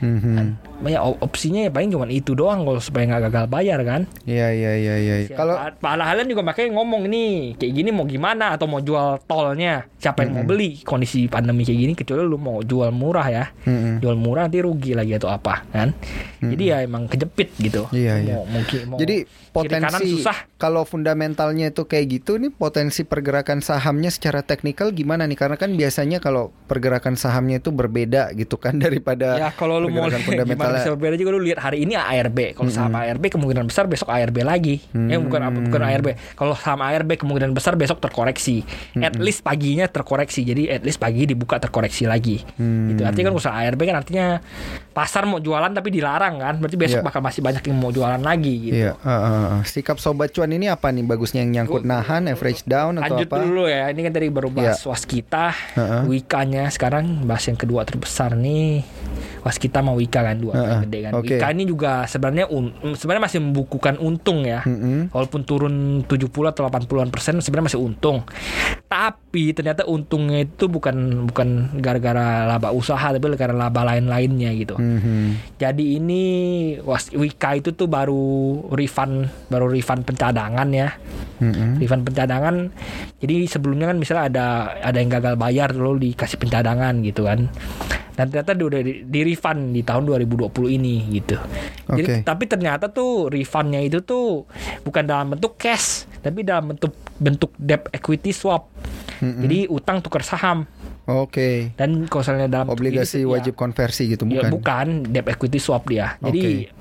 Mhm. 0.00 0.60
banyak 0.74 1.00
op- 1.00 1.20
opsinya 1.24 1.64
ya 1.64 1.70
paling 1.72 1.88
cuma 1.88 2.04
itu 2.12 2.36
doang 2.36 2.60
kalau 2.66 2.76
supaya 2.76 3.08
nggak 3.08 3.32
gagal 3.32 3.46
bayar 3.48 3.80
kan? 3.88 4.04
Iya 4.28 4.52
iya 4.52 4.72
iya 4.76 4.94
iya. 5.00 5.14
Kalau 5.32 5.56
Pak 5.56 5.94
Dahlan 5.96 6.28
juga 6.28 6.44
makanya 6.44 6.76
ngomong 6.76 7.08
nih 7.08 7.56
kayak 7.56 7.72
gini 7.72 7.88
mau 7.88 8.04
gimana 8.04 8.52
atau 8.52 8.68
mau 8.68 8.84
jual 8.84 9.16
tolnya? 9.24 9.88
Siapa 9.96 10.28
yang 10.28 10.36
mau 10.36 10.44
beli? 10.44 10.84
Kondisi 10.84 11.24
pandemi 11.24 11.64
kayak 11.64 11.78
gini 11.80 11.92
kecuali 11.96 12.20
lu 12.28 12.36
mau 12.36 12.60
jual 12.60 12.92
murah 12.92 13.26
ya. 13.32 13.44
Mm-mm. 13.64 14.04
jual 14.04 14.12
murah 14.20 14.44
nanti 14.44 14.60
rugi 14.60 14.92
lagi 14.92 15.16
atau 15.16 15.32
apa 15.32 15.64
kan? 15.72 15.96
Jadi 16.44 16.64
ya 16.68 16.84
emang 16.84 17.08
kejepit 17.08 17.56
gitu. 17.56 17.88
Iya, 17.88 18.20
mau, 18.20 18.44
iya. 18.44 18.52
mungkin 18.52 18.80
mau 18.92 18.98
Jadi 19.00 19.24
potensi 19.48 20.20
susah. 20.20 20.36
kalau 20.60 20.84
fundamentalnya 20.84 21.72
itu 21.72 21.88
kayak 21.88 22.20
gitu 22.20 22.36
nih 22.36 22.52
potensi 22.52 23.08
pergerakan 23.08 23.64
sahamnya 23.64 24.12
secara 24.12 24.44
teknikal 24.44 24.92
gimana 24.92 25.24
nih? 25.24 25.40
Karena 25.40 25.56
kan 25.56 25.72
biasanya 25.72 26.20
kalau 26.20 26.52
pergerakan 26.68 26.84
sahamnya 27.14 27.60
itu 27.60 27.68
berbeda 27.68 28.32
gitu 28.32 28.56
kan 28.56 28.78
daripada 28.84 29.36
ya 29.36 29.48
kalau 29.52 29.78
lu 29.78 29.92
mau 29.92 30.04
pergerakan 30.14 30.26
fundamentalnya 30.28 30.80
bisa 30.80 30.92
berbeda 30.94 31.14
juga 31.18 31.30
lu 31.34 31.40
lihat 31.42 31.60
hari 31.60 31.78
ini 31.84 31.94
ARB. 31.98 32.38
Kalau 32.54 32.70
saham 32.70 32.94
ARB 32.94 33.24
kemungkinan 33.32 33.64
besar 33.66 33.84
besok 33.90 34.08
ARB 34.10 34.36
lagi. 34.46 34.80
Ya 34.94 35.18
bukan 35.18 35.40
apa 35.42 35.58
bukan 35.58 35.80
ARB. 35.82 36.08
Kalau 36.38 36.54
saham 36.54 36.80
ARB 36.84 37.10
kemungkinan 37.18 37.52
besar 37.52 37.74
besok 37.74 37.98
terkoreksi. 38.00 38.62
At 38.98 39.18
least 39.18 39.42
paginya 39.42 39.88
terkoreksi. 39.90 40.46
Jadi 40.46 40.70
at 40.70 40.82
least 40.84 41.00
pagi 41.00 41.26
dibuka 41.26 41.58
terkoreksi 41.58 42.06
lagi. 42.06 42.42
Gitu. 42.58 43.02
Artinya 43.02 43.32
kan 43.32 43.36
usaha 43.36 43.54
ARB 43.54 43.80
kan 43.84 43.96
artinya 43.98 44.26
pasar 44.94 45.26
mau 45.26 45.36
jualan 45.36 45.68
tapi 45.68 45.90
dilarang 45.90 46.38
kan. 46.38 46.54
Berarti 46.56 46.78
besok 46.78 46.92
Iya. 46.94 47.04
bakal 47.04 47.20
masih 47.20 47.42
banyak 47.42 47.60
yang 47.60 47.76
mau 47.76 47.90
jualan 47.90 48.16
lagi 48.16 48.54
gitu. 48.62 48.76
Iya, 48.78 48.92
uh, 48.94 49.10
uh, 49.10 49.26
uh. 49.50 49.62
sikap 49.64 49.98
sobat 49.98 50.30
cuan 50.30 50.48
ini 50.48 50.66
apa 50.66 50.88
nih 50.88 51.02
bagusnya 51.02 51.42
yang 51.42 51.50
nyangkut 51.52 51.82
nahan, 51.82 52.24
average 52.26 52.62
down 52.64 52.96
atau 52.96 53.18
Lanjut 53.18 53.26
apa? 53.26 53.36
dulu 53.42 53.66
ya. 53.66 53.90
Ini 53.90 54.00
kan 54.00 54.12
tadi 54.12 54.26
baru 54.28 54.48
bahas 54.48 54.78
Iya. 54.78 54.86
waskita, 54.86 55.46
Heeh. 55.74 56.00
Wika-nya 56.06 56.70
sekarang 56.70 57.26
bahas 57.26 57.42
yang 57.44 57.58
kedua 57.58 57.82
terbesar 57.82 58.32
nih. 58.32 58.86
Waskita 59.42 59.78
sama 59.78 59.92
Wika 59.92 60.22
kan 60.22 60.38
dua 60.38 60.54
Heeh. 60.54 60.64
yang 60.64 60.82
gede 60.84 60.98
kan. 61.00 61.12
Oke. 61.12 61.26
Wika 61.32 61.46
ini 61.50 61.64
juga 61.64 61.92
sebenarnya 62.06 62.46
un- 62.48 62.72
sebenarnya 62.94 63.24
masih 63.24 63.38
membukukan 63.40 63.98
untung 63.98 64.46
ya. 64.46 64.62
Mm-mm. 64.62 65.10
Walaupun 65.10 65.42
turun 65.42 65.74
70 66.02 66.30
atau 66.48 66.64
80-an 66.64 67.10
persen 67.10 67.36
sebenarnya 67.36 67.68
masih 67.68 67.82
untung. 67.82 68.22
Tapi 68.86 69.50
ternyata 69.50 69.82
untungnya 69.84 70.38
itu 70.40 70.64
bukan 70.64 70.94
bukan 71.26 71.48
gara-gara 71.76 72.46
laba 72.46 72.70
usaha 72.70 73.10
tapi 73.10 73.26
gara-gara 73.26 73.52
laba 73.52 73.82
lain-lainnya 73.84 74.54
gitu. 74.54 74.78
Mhm. 74.84 75.20
Jadi 75.56 75.96
ini 75.96 76.22
Wika 77.16 77.56
itu 77.56 77.72
tuh 77.72 77.88
baru 77.88 78.60
refund 78.76 79.32
baru 79.48 79.72
refund 79.72 80.04
pencadangan 80.04 80.68
ya. 80.70 80.92
Mm-mm. 81.40 81.80
Refund 81.80 82.04
pencadangan. 82.06 82.70
Jadi 83.18 83.48
sebelumnya 83.48 83.90
kan 83.90 83.98
misalnya 83.98 84.24
ada 84.28 84.46
ada 84.78 84.96
yang 85.00 85.10
gagal 85.10 85.34
bayar 85.40 85.72
lalu 85.74 86.12
dikasih 86.12 86.38
pencadangan 86.38 87.00
gitu 87.02 87.24
kan. 87.26 87.48
Dan 88.14 88.30
ternyata 88.30 88.54
dia 88.54 88.66
udah 88.70 88.80
di, 88.86 88.92
di 89.02 89.20
refund 89.26 89.74
di 89.74 89.82
tahun 89.82 90.06
2020 90.06 90.78
ini 90.78 90.94
gitu. 91.18 91.34
Oke. 91.90 91.98
Jadi 91.98 92.22
tapi 92.22 92.44
ternyata 92.46 92.86
tuh 92.94 93.26
refundnya 93.26 93.82
itu 93.82 94.06
tuh 94.06 94.46
bukan 94.86 95.02
dalam 95.02 95.34
bentuk 95.34 95.58
cash, 95.58 96.06
tapi 96.22 96.46
dalam 96.46 96.70
bentuk 96.70 96.94
bentuk 97.18 97.50
debt 97.58 97.90
equity 97.90 98.30
swap. 98.30 98.70
Jadi 99.18 99.66
utang 99.66 99.98
tukar 100.04 100.22
saham. 100.22 100.68
Oke. 101.04 101.76
Dan 101.76 102.08
kalau 102.08 102.22
misalnya 102.22 102.48
dalam 102.48 102.68
Obligasi 102.68 103.20
itu, 103.20 103.28
ya- 103.28 103.32
wajib 103.36 103.54
konversi 103.54 104.08
gitu 104.08 104.24
Ya, 104.26 104.40
bukan? 104.40 104.50
bukan 104.50 104.86
debt 105.06 105.28
equity 105.28 105.58
swap 105.58 105.84
dia. 105.84 106.16
Jadi 106.18 106.72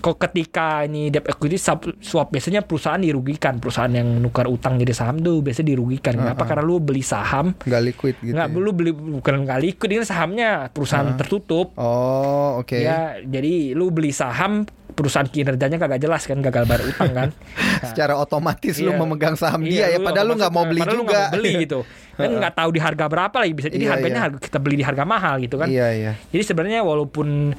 kok 0.00 0.16
ketika 0.18 0.82
ini 0.82 1.08
debt 1.08 1.24
equity 1.24 1.56
swap, 1.56 1.86
swap 1.98 2.28
biasanya 2.28 2.60
perusahaan 2.60 2.98
dirugikan, 2.98 3.56
perusahaan 3.56 3.88
yang 3.88 4.18
nukar 4.18 4.44
utang 4.46 4.76
jadi 4.76 4.92
saham 4.92 5.16
tuh 5.18 5.40
biasanya 5.40 5.70
dirugikan. 5.70 6.12
Kenapa? 6.14 6.44
Karena 6.44 6.60
lu 6.60 6.76
beli 6.76 7.00
saham 7.00 7.56
Nggak 7.56 7.82
liquid 7.84 8.14
gitu. 8.18 8.34
nggak 8.34 8.48
ya? 8.48 8.56
lu 8.58 8.70
beli 8.70 8.90
bukan 8.92 9.34
nggak 9.44 9.58
liquid 9.62 9.90
ini 9.90 10.04
sahamnya 10.04 10.68
perusahaan 10.68 11.14
tertutup. 11.14 11.72
Oh, 11.74 12.60
oke. 12.60 12.76
Ya, 12.76 13.16
jadi 13.20 13.72
lu 13.72 13.88
beli 13.88 14.10
saham 14.10 14.68
perusahaan 15.00 15.24
kinerjanya 15.24 15.80
kagak 15.80 15.96
jelas 15.98 16.22
kan 16.22 16.38
gagal 16.38 16.68
bayar 16.68 16.82
utang 16.84 17.10
kan. 17.10 17.28
Nah, 17.80 17.88
Secara 17.88 18.12
otomatis 18.14 18.76
lu 18.76 18.92
Iya. 18.92 19.00
memegang 19.00 19.32
saham 19.34 19.64
dia 19.64 19.88
Iya, 19.88 19.96
ya, 19.96 19.98
padahal 20.04 20.26
lu 20.28 20.34
nggak 20.36 20.52
mau 20.52 20.68
beli 20.68 20.80
padahal 20.84 20.94
lu 20.94 21.02
juga. 21.02 21.08
nggak 21.08 21.24
mau 21.24 21.34
beli 21.34 21.52
gitu. 21.64 21.78
Kan 22.20 22.30
nggak 22.36 22.52
tahu 22.52 22.68
di 22.70 22.80
harga 22.84 23.04
berapa 23.08 23.36
lagi 23.40 23.52
bisa 23.56 23.68
jadi 23.68 23.80
Iya, 23.80 23.92
harganya 23.96 24.12
iya. 24.14 24.24
harga 24.28 24.38
kita 24.38 24.58
beli 24.60 24.76
di 24.76 24.84
harga 24.84 25.04
mahal 25.08 25.34
gitu 25.40 25.56
kan. 25.56 25.68
Iya, 25.72 25.88
iya. 25.90 26.12
Jadi 26.28 26.42
sebenarnya 26.44 26.84
walaupun 26.84 27.56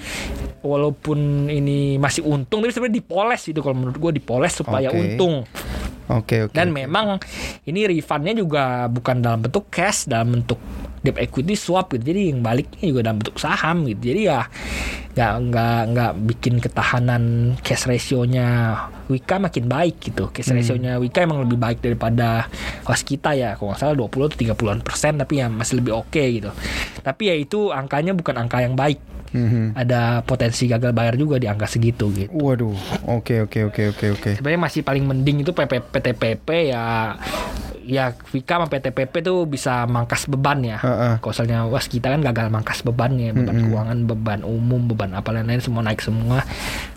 walaupun 0.62 1.20
ini 1.50 1.98
masih 1.98 2.22
untung 2.22 2.62
tapi 2.62 2.70
sebenarnya 2.70 3.02
dipoles 3.02 3.42
itu 3.44 3.58
kalau 3.58 3.74
menurut 3.74 3.98
gue 3.98 4.12
dipoles 4.14 4.54
supaya 4.54 4.94
Oke. 4.94 4.98
untung. 5.02 5.36
Oke, 6.12 6.46
oke. 6.46 6.54
Dan 6.54 6.70
oke. 6.70 6.78
memang 6.78 7.18
ini 7.66 7.90
refundnya 7.90 8.36
juga 8.36 8.86
bukan 8.86 9.18
dalam 9.18 9.42
bentuk 9.42 9.74
cash, 9.74 10.06
dalam 10.06 10.38
bentuk 10.38 10.62
debt 11.02 11.18
equity 11.18 11.58
swap 11.58 11.94
gitu. 11.94 12.14
Jadi 12.14 12.32
yang 12.34 12.46
baliknya 12.46 12.86
juga 12.86 13.02
dalam 13.10 13.18
bentuk 13.22 13.38
saham 13.42 13.86
gitu. 13.90 14.14
Jadi 14.14 14.22
ya 14.30 14.46
nggak 15.12 15.34
nggak 15.52 15.80
nggak 15.92 16.12
bikin 16.24 16.56
ketahanan 16.64 17.24
cash 17.60 17.84
ratio-nya 17.84 18.78
Wika 19.12 19.44
makin 19.44 19.68
baik 19.68 20.00
gitu. 20.00 20.32
Cash 20.32 20.54
Hmm. 20.54 20.62
ratio-nya 20.62 20.96
Wika 21.02 21.26
emang 21.26 21.44
lebih 21.44 21.60
baik 21.60 21.84
daripada 21.84 22.48
kita 22.88 23.36
ya. 23.36 23.60
Kalau 23.60 23.74
nggak 23.76 23.82
salah 23.82 23.96
20 23.98 24.30
atau 24.32 24.38
30-an 24.40 24.80
persen 24.80 25.20
tapi 25.20 25.44
ya 25.44 25.52
masih 25.52 25.84
lebih 25.84 26.00
oke 26.00 26.24
gitu. 26.24 26.50
Tapi 27.04 27.24
ya 27.28 27.36
itu 27.36 27.74
angkanya 27.74 28.16
bukan 28.16 28.38
angka 28.40 28.64
yang 28.64 28.78
baik. 28.78 29.02
Mhm. 29.32 29.80
Ada 29.80 30.28
potensi 30.28 30.68
gagal 30.68 30.92
bayar 30.92 31.16
juga 31.16 31.40
di 31.40 31.48
angka 31.48 31.68
segitu 31.68 32.12
gitu. 32.12 32.32
Waduh. 32.36 32.76
Oke, 33.08 33.40
oke, 33.44 33.72
oke, 33.72 33.96
oke, 33.96 34.06
oke. 34.20 34.32
sebenarnya 34.40 34.60
masih 34.60 34.82
paling 34.84 35.08
mending 35.08 35.48
itu 35.48 35.56
PP, 35.56 35.80
PTPP 35.92 36.72
ya 36.72 37.16
ya 37.82 38.14
Vika 38.14 38.62
sama 38.62 38.68
PTPP 38.70 39.26
tuh 39.26 39.48
bisa 39.50 39.88
mangkas 39.90 40.30
beban 40.30 40.62
ya. 40.62 40.78
Kalau 41.20 41.32
misalnya 41.32 41.60
was 41.68 41.86
kita 41.88 42.12
kan 42.12 42.22
gagal 42.22 42.48
mangkas 42.52 42.80
bebannya, 42.82 43.36
beban 43.36 43.58
keuangan, 43.68 43.98
beban 44.08 44.40
umum, 44.42 44.88
beban 44.90 45.12
apa 45.18 45.30
lain-lain 45.32 45.62
semua 45.62 45.82
naik 45.86 46.02
semua. 46.04 46.44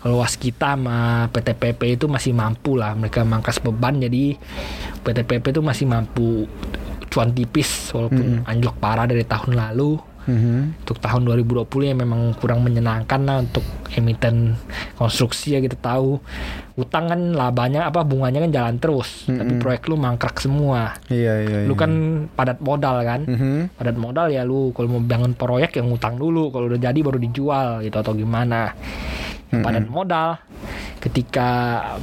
Kalau 0.01 0.21
was 0.21 0.35
kita 0.39 0.77
sama 0.77 1.29
PTPP 1.31 2.01
itu 2.01 2.07
masih 2.11 2.33
mampu 2.33 2.79
lah 2.79 2.95
mereka 2.95 3.23
mangkas 3.23 3.59
beban. 3.59 3.99
Jadi 3.99 4.37
PTPP 5.05 5.55
itu 5.55 5.63
masih 5.63 5.87
mampu 5.89 6.49
cuan 7.13 7.31
tipis 7.31 7.95
walaupun 7.95 8.43
anjlok 8.43 8.75
parah 8.83 9.07
dari 9.07 9.23
tahun 9.23 9.55
lalu 9.55 10.13
Mhm. 10.25 10.85
untuk 10.85 10.99
tahun 11.01 11.23
2020 11.29 11.91
yang 11.91 11.99
memang 12.01 12.37
kurang 12.41 12.65
menyenangkan 12.65 13.21
lah 13.25 13.37
untuk 13.45 13.65
emiten 13.95 14.57
konstruksi 14.97 15.57
ya 15.57 15.61
kita 15.61 15.77
tahu. 15.79 16.19
Utang 16.75 17.07
kan 17.07 17.21
labanya 17.39 17.87
apa 17.87 18.03
bunganya 18.03 18.43
kan 18.43 18.51
jalan 18.51 18.77
terus. 18.83 19.31
Tapi 19.31 19.63
proyek 19.63 19.87
lu 19.87 19.95
mangkrak 19.95 20.43
semua. 20.43 20.99
Iya, 21.07 21.47
iya, 21.47 21.59
lu 21.71 21.79
iya. 21.79 21.81
kan 21.81 21.91
padat 22.35 22.59
modal 22.59 22.97
kan? 23.07 23.21
Mhm. 23.29 23.79
padat 23.79 23.97
modal 23.97 24.27
ya 24.33 24.43
lu. 24.43 24.75
Kalau 24.75 24.99
mau 24.99 25.03
bangun 25.03 25.39
proyek 25.39 25.79
yang 25.79 25.93
utang 25.95 26.19
dulu. 26.19 26.51
Kalau 26.51 26.67
udah 26.67 26.81
jadi 26.81 26.99
baru 26.99 27.19
dijual 27.23 27.87
gitu 27.87 27.95
atau 27.95 28.13
gimana 28.17 28.75
padat 29.62 29.87
modal 29.87 30.40
ketika 30.99 31.49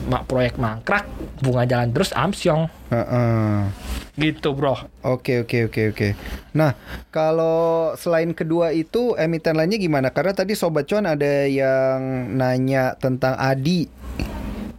mak 0.06 0.30
proyek 0.30 0.62
mangkrak 0.62 1.10
bunga 1.42 1.66
jalan 1.66 1.90
terus 1.90 2.14
amsyong 2.14 2.70
Heeh. 2.94 3.74
gitu 4.22 4.54
bro 4.54 4.78
Oke 5.02 5.42
oke 5.42 5.66
oke 5.72 5.82
oke. 5.98 6.08
Nah 6.54 6.78
kalau 7.10 7.98
selain 7.98 8.38
kedua 8.38 8.70
itu 8.70 9.18
emiten 9.18 9.58
lainnya 9.58 9.82
gimana? 9.82 10.14
Karena 10.14 10.38
tadi 10.38 10.54
sobat 10.54 10.86
cuan 10.86 11.10
ada 11.10 11.50
yang 11.50 12.30
nanya 12.38 12.94
tentang 13.02 13.34
Adi, 13.34 13.90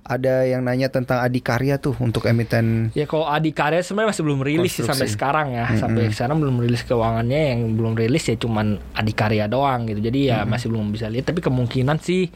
ada 0.03 0.43
yang 0.43 0.67
nanya 0.67 0.91
tentang 0.91 1.23
Adi 1.23 1.39
Karya 1.39 1.79
tuh 1.79 1.95
untuk 2.03 2.27
emiten. 2.27 2.91
Ya 2.93 3.07
kalau 3.07 3.31
Adi 3.31 3.55
Karya 3.55 3.87
sebenarnya 3.87 4.11
masih 4.11 4.25
belum 4.27 4.41
rilis 4.43 4.73
sih 4.75 4.83
sampai 4.83 5.07
sekarang 5.07 5.55
ya. 5.55 5.71
Sampai 5.79 6.11
sekarang 6.11 6.43
belum 6.43 6.59
rilis 6.59 6.83
keuangannya 6.83 7.55
yang 7.55 7.61
belum 7.79 7.95
rilis 7.95 8.27
ya 8.27 8.35
cuman 8.35 8.83
Adi 8.99 9.15
Karya 9.15 9.47
doang 9.47 9.87
gitu. 9.87 10.03
Jadi 10.03 10.35
ya 10.35 10.43
masih 10.43 10.75
belum 10.75 10.91
bisa 10.91 11.07
lihat 11.07 11.31
tapi 11.31 11.39
kemungkinan 11.39 12.03
sih 12.03 12.27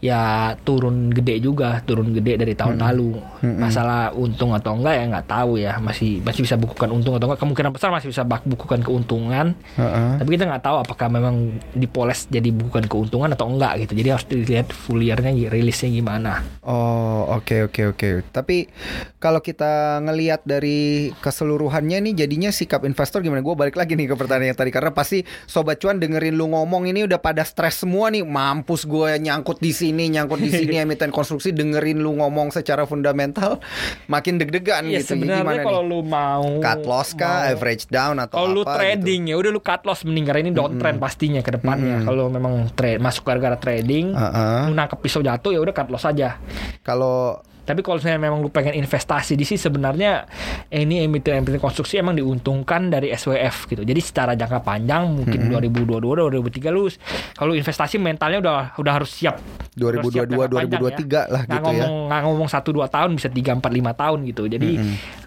ya 0.00 0.56
turun 0.64 1.12
gede 1.12 1.44
juga, 1.44 1.84
turun 1.84 2.16
gede 2.16 2.40
dari 2.40 2.56
tahun 2.56 2.80
lalu. 2.80 3.20
Masalah 3.40 4.16
untung 4.16 4.56
atau 4.56 4.76
enggak 4.76 4.94
ya 4.96 5.04
nggak 5.12 5.26
tahu 5.28 5.60
ya. 5.60 5.76
Masih 5.78 6.24
masih 6.24 6.44
bisa 6.44 6.56
bukukan 6.56 6.88
untung 6.88 7.16
atau 7.16 7.28
enggak. 7.28 7.40
Kemungkinan 7.40 7.70
besar 7.72 7.92
masih 7.92 8.08
bisa 8.08 8.24
bak 8.24 8.44
bukukan 8.48 8.80
keuntungan. 8.80 9.52
Heeh. 9.76 10.10
Tapi 10.20 10.28
kita 10.34 10.48
nggak 10.48 10.64
tahu 10.64 10.76
apakah 10.80 11.08
memang 11.12 11.60
dipoles 11.76 12.26
jadi 12.32 12.48
bukan 12.48 12.88
keuntungan 12.88 13.32
atau 13.36 13.52
enggak 13.52 13.84
gitu. 13.84 13.92
Jadi 14.00 14.08
harus 14.08 14.26
dilihat 14.26 14.72
full 14.72 15.04
year-nya 15.04 15.36
rilisnya 15.52 15.92
gimana. 15.92 16.40
Oh 16.64 17.28
oke 17.36 17.68
oke 17.68 17.92
oke. 17.92 18.08
Tapi 18.32 18.72
kalau 19.20 19.44
kita 19.44 20.00
ngelihat 20.00 20.48
dari 20.48 21.12
keseluruhannya 21.20 22.00
nih 22.08 22.24
jadinya 22.24 22.48
sikap 22.48 22.88
investor 22.88 23.20
gimana? 23.20 23.44
Gue 23.44 23.52
balik 23.52 23.76
lagi 23.76 23.98
nih 23.98 24.08
ke 24.08 24.14
pertanyaan 24.16 24.56
yang 24.56 24.58
tadi 24.58 24.72
karena 24.72 24.96
pasti 24.96 25.20
sobat 25.44 25.76
cuan 25.76 26.00
dengerin 26.00 26.32
lu 26.38 26.48
ngomong 26.48 26.88
ini 26.88 27.04
udah 27.04 27.20
pada 27.20 27.44
stres 27.44 27.82
semua 27.82 28.08
nih. 28.08 28.24
Mampus 28.24 28.86
gue 28.86 29.18
nyangkut 29.18 29.58
di 29.58 29.74
sini, 29.74 29.89
nyangkut 29.92 30.38
di 30.38 30.48
sini 30.48 30.78
emiten 30.82 31.08
konstruksi 31.08 31.50
dengerin 31.50 31.98
lu 31.98 32.14
ngomong 32.14 32.50
secara 32.50 32.84
fundamental 32.84 33.58
makin 34.06 34.36
deg-degan 34.36 34.86
Iya 34.86 35.00
gitu. 35.00 35.14
sebenarnya 35.14 35.60
kalau 35.60 35.82
nih? 35.82 35.88
lu 35.88 36.00
mau 36.02 36.44
Cut 36.60 36.82
loss 36.84 37.12
kah, 37.12 37.42
mau- 37.42 37.50
average 37.50 37.84
down 37.86 38.16
atau 38.18 38.36
Kalau 38.36 38.48
lu 38.50 38.62
trading 38.62 39.26
ya 39.26 39.36
udah 39.36 39.50
lu 39.50 39.60
cut 39.60 39.82
loss 39.82 40.04
mending 40.04 40.24
karena 40.24 40.40
ini 40.42 40.52
downtrend 40.52 40.96
pastinya 40.96 41.40
ke 41.40 41.50
depannya. 41.50 42.02
Kalau 42.02 42.28
memang 42.28 42.70
trade 42.72 42.98
masuk 42.98 43.24
gara-gara 43.24 43.56
trading, 43.56 44.12
gitu? 44.12 44.20
Heeh. 44.20 44.62
lu 44.66 44.74
nangkep 44.74 44.98
pisau 44.98 45.20
jatuh 45.20 45.50
ya 45.50 45.58
udah 45.58 45.72
cut 45.72 45.88
loss 45.88 46.04
aja. 46.04 46.38
Kalau 46.80 47.40
Tapi 47.70 47.86
kalau 47.86 48.02
misalnya 48.02 48.18
memang 48.18 48.42
lu 48.42 48.50
pengen 48.50 48.74
investasi 48.74 49.38
di 49.38 49.46
sini 49.46 49.62
sebenarnya 49.62 50.26
ini 50.74 51.06
emiten-emiten 51.06 51.62
konstruksi 51.62 52.02
emang 52.02 52.18
diuntungkan 52.18 52.90
dari 52.90 53.14
SWF 53.14 53.70
gitu. 53.70 53.86
Jadi 53.86 54.00
secara 54.02 54.34
jangka 54.34 54.58
panjang 54.66 55.06
mungkin 55.06 55.54
2022 55.54 56.02
2023 56.02 56.74
lu 56.74 56.90
kalau 57.38 57.54
investasi 57.54 58.02
mentalnya 58.02 58.42
udah 58.42 58.74
udah 58.74 58.92
harus 58.98 59.14
siap. 59.14 59.38
Harus 59.38 60.10
siap 60.10 60.26
2022 60.26 60.34
jangka 60.34 60.48
panjang 60.50 60.80
2023 60.82 61.30
lah 61.30 61.42
Nggak 61.46 61.46
gitu 61.46 61.54
ya. 61.54 61.62
ngomong, 61.62 61.94
Nggak 62.10 62.20
ngomong 62.26 62.48
1 62.50 62.58
2 62.74 62.90
tahun 62.90 63.10
bisa 63.14 63.28
3 63.30 63.62
4 63.62 63.70
5 63.70 64.02
tahun 64.02 64.18
gitu. 64.26 64.42
Jadi 64.50 64.70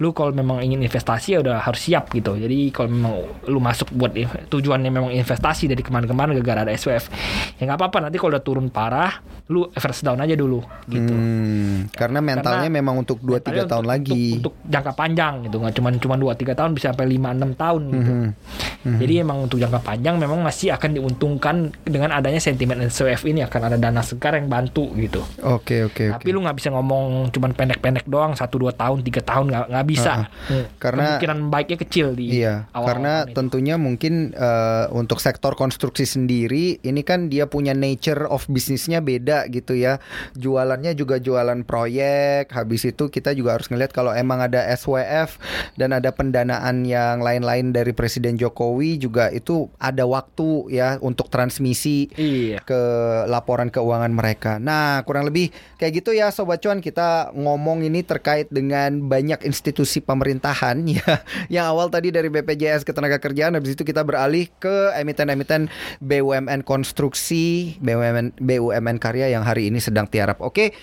lu 0.03 0.09
kalau 0.11 0.31
memang 0.35 0.59
ingin 0.59 0.83
investasi 0.83 1.27
ya 1.35 1.39
udah 1.39 1.63
harus 1.63 1.79
siap 1.79 2.11
gitu. 2.11 2.35
Jadi 2.35 2.75
kalau 2.75 2.91
memang 2.91 3.13
lu 3.47 3.63
masuk 3.63 3.87
buat 3.95 4.11
tujuannya 4.51 4.91
memang 4.91 5.15
investasi 5.15 5.71
dari 5.71 5.79
kemarin-kemarin 5.79 6.35
gara-gara 6.43 6.67
ada 6.67 6.73
SWF. 6.75 7.07
Ya 7.55 7.71
nggak 7.71 7.79
apa-apa 7.79 8.11
nanti 8.11 8.19
kalau 8.19 8.35
udah 8.35 8.43
turun 8.43 8.67
parah 8.67 9.23
lu 9.51 9.67
average 9.69 10.01
down 10.01 10.15
aja 10.17 10.39
dulu 10.39 10.63
gitu. 10.87 11.11
Hmm, 11.11 11.91
karena 11.91 12.23
mentalnya 12.23 12.63
Karena 12.63 12.79
memang 12.79 12.95
untuk 13.03 13.19
2 13.19 13.43
3 13.43 13.59
Mentalnya 13.59 13.63
tahun 13.67 13.83
untuk- 13.83 13.91
lagi. 13.91 14.23
Untuk, 14.39 14.53
untuk 14.55 14.71
jangka 14.71 14.91
panjang 14.95 15.33
gitu, 15.43 15.55
nggak 15.59 15.73
cuma 15.75 15.89
cuma 15.99 16.15
2 16.15 16.31
3 16.31 16.53
tahun 16.55 16.71
bisa 16.71 16.85
sampai 16.95 17.07
5 17.11 17.29
6 17.35 17.51
tahun 17.53 17.81
gitu. 17.91 18.13
Mhm. 18.83 18.99
Jadi 18.99 19.13
emang 19.15 19.37
untuk 19.43 19.59
jangka 19.59 19.79
panjang 19.79 20.15
memang 20.15 20.43
masih 20.43 20.71
akan 20.71 20.89
diuntungkan 20.93 21.55
dengan 21.83 22.11
adanya 22.11 22.39
sentimen 22.39 22.83
SWF 22.83 23.23
ini 23.23 23.39
akan 23.39 23.61
ada 23.67 23.77
dana 23.79 23.99
segar 23.99 24.35
yang 24.35 24.47
bantu 24.47 24.91
gitu. 24.95 25.23
Oke, 25.43 25.87
oke, 25.87 26.19
Tapi 26.19 26.27
oke. 26.27 26.35
lu 26.35 26.39
nggak 26.43 26.57
bisa 26.59 26.69
ngomong 26.71 27.31
cuman 27.31 27.51
pendek-pendek 27.51 28.07
doang 28.07 28.35
1 28.35 28.55
2 28.55 28.71
tahun, 28.71 28.99
3 29.01 29.19
tahun 29.19 29.45
nggak 29.51 29.65
nggak 29.71 29.87
bisa. 29.87 30.27
Hmm. 30.47 30.67
Karena- 30.79 31.15
kemungkinan 31.19 31.37
baiknya 31.47 31.77
kecil 31.79 32.07
di 32.11 32.43
Iya, 32.43 32.67
awal 32.71 32.87
karena 32.87 33.13
tentunya 33.27 33.75
mungkin 33.75 34.31
eh, 34.31 34.85
untuk 34.91 35.19
sektor 35.19 35.55
konstruksi 35.55 36.03
sendiri 36.03 36.79
ini 36.79 37.01
kan 37.03 37.27
dia 37.27 37.47
punya 37.47 37.71
nature 37.71 38.27
of 38.27 38.47
bisnisnya 38.47 38.99
beda 38.99 39.32
gitu 39.49 39.73
ya. 39.73 39.97
Jualannya 40.33 40.93
juga 40.93 41.17
jualan 41.17 41.65
proyek. 41.65 42.49
Habis 42.49 42.89
itu 42.89 43.09
kita 43.09 43.33
juga 43.33 43.57
harus 43.57 43.67
ngelihat 43.67 43.91
kalau 43.91 44.13
emang 44.13 44.39
ada 44.39 44.63
SWF 44.73 45.37
dan 45.75 45.93
ada 45.93 46.13
pendanaan 46.13 46.85
yang 46.85 47.19
lain-lain 47.19 47.73
dari 47.73 47.91
Presiden 47.91 48.37
Jokowi 48.37 48.97
juga 48.97 49.29
itu 49.29 49.69
ada 49.77 50.05
waktu 50.05 50.69
ya 50.69 50.97
untuk 50.99 51.27
transmisi 51.27 52.11
Iya. 52.13 52.59
ke 52.63 52.81
laporan 53.27 53.69
keuangan 53.69 54.11
mereka. 54.11 54.57
Nah, 54.57 55.01
kurang 55.07 55.25
lebih 55.25 55.49
kayak 55.77 56.03
gitu 56.03 56.11
ya 56.11 56.29
Sobat 56.29 56.59
Cuan 56.59 56.79
kita 56.79 57.31
ngomong 57.33 57.83
ini 57.83 58.03
terkait 58.03 58.51
dengan 58.51 59.03
banyak 59.05 59.43
institusi 59.43 59.99
pemerintahan 59.99 60.83
ya. 60.97 61.23
Yang 61.47 61.65
awal 61.69 61.87
tadi 61.89 62.09
dari 62.11 62.27
BPJS 62.27 62.83
Ketenagakerjaan 62.83 63.55
habis 63.55 63.73
itu 63.73 63.83
kita 63.83 64.03
beralih 64.03 64.51
ke 64.59 64.91
emiten-emiten 64.97 65.71
BUMN 65.99 66.61
konstruksi, 66.63 67.77
BUMN 67.79 68.35
BUMN 68.37 68.97
karya 68.99 69.22
yang 69.29 69.45
hari 69.45 69.69
ini 69.69 69.77
sedang 69.77 70.07
tiarap. 70.09 70.41
Oke. 70.41 70.73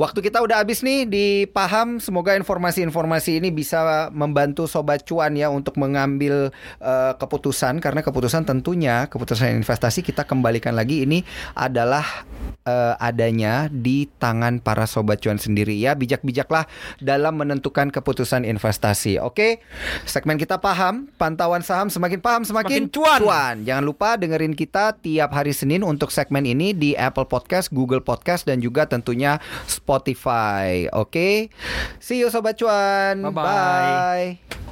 Waktu 0.00 0.24
kita 0.24 0.40
udah 0.40 0.62
habis 0.62 0.80
nih 0.80 1.04
di 1.04 1.26
Paham. 1.50 1.98
Semoga 2.00 2.34
informasi-informasi 2.38 3.42
ini 3.42 3.52
bisa 3.52 4.08
membantu 4.10 4.64
Sobat 4.64 5.04
Cuan 5.04 5.36
ya 5.36 5.52
untuk 5.52 5.76
mengambil 5.76 6.54
eh, 6.80 7.12
keputusan 7.14 7.78
karena 7.78 8.00
keputusan 8.00 8.48
tentunya 8.48 9.06
keputusan 9.06 9.60
investasi 9.60 10.00
kita 10.00 10.24
kembalikan 10.24 10.72
lagi 10.72 11.04
ini 11.04 11.20
adalah 11.52 12.24
eh, 12.64 12.94
adanya 12.98 13.68
di 13.68 14.08
tangan 14.18 14.58
para 14.58 14.88
sobat 14.88 15.20
cuan 15.20 15.36
sendiri 15.36 15.76
ya. 15.76 15.92
Bijak-bijaklah 15.94 16.64
dalam 16.98 17.36
menentukan 17.36 17.92
keputusan 17.92 18.48
investasi. 18.48 19.20
Oke. 19.20 19.60
Segmen 20.08 20.40
kita 20.40 20.58
paham, 20.58 21.12
pantauan 21.20 21.60
saham 21.60 21.92
semakin 21.92 22.20
paham 22.24 22.42
semakin, 22.42 22.88
Semakin 22.88 23.20
cuan. 23.20 23.56
Jangan 23.68 23.84
lupa 23.84 24.16
dengerin 24.16 24.56
kita 24.56 24.96
tiap 24.96 25.36
hari 25.36 25.52
Senin 25.52 25.84
untuk 25.84 26.08
segmen 26.08 26.48
ini 26.48 26.72
di 26.72 26.96
Apple 26.96 27.28
Podcast, 27.28 27.68
Google 27.68 27.83
Podcast 28.04 28.48
dan 28.48 28.60
juga 28.60 28.88
tentunya 28.88 29.38
Spotify. 29.68 30.88
Oke. 30.92 31.52
See 32.00 32.20
you 32.20 32.32
sobat 32.32 32.56
cuan. 32.56 33.20
Bye-bye. 33.20 33.44
Bye. 33.44 34.63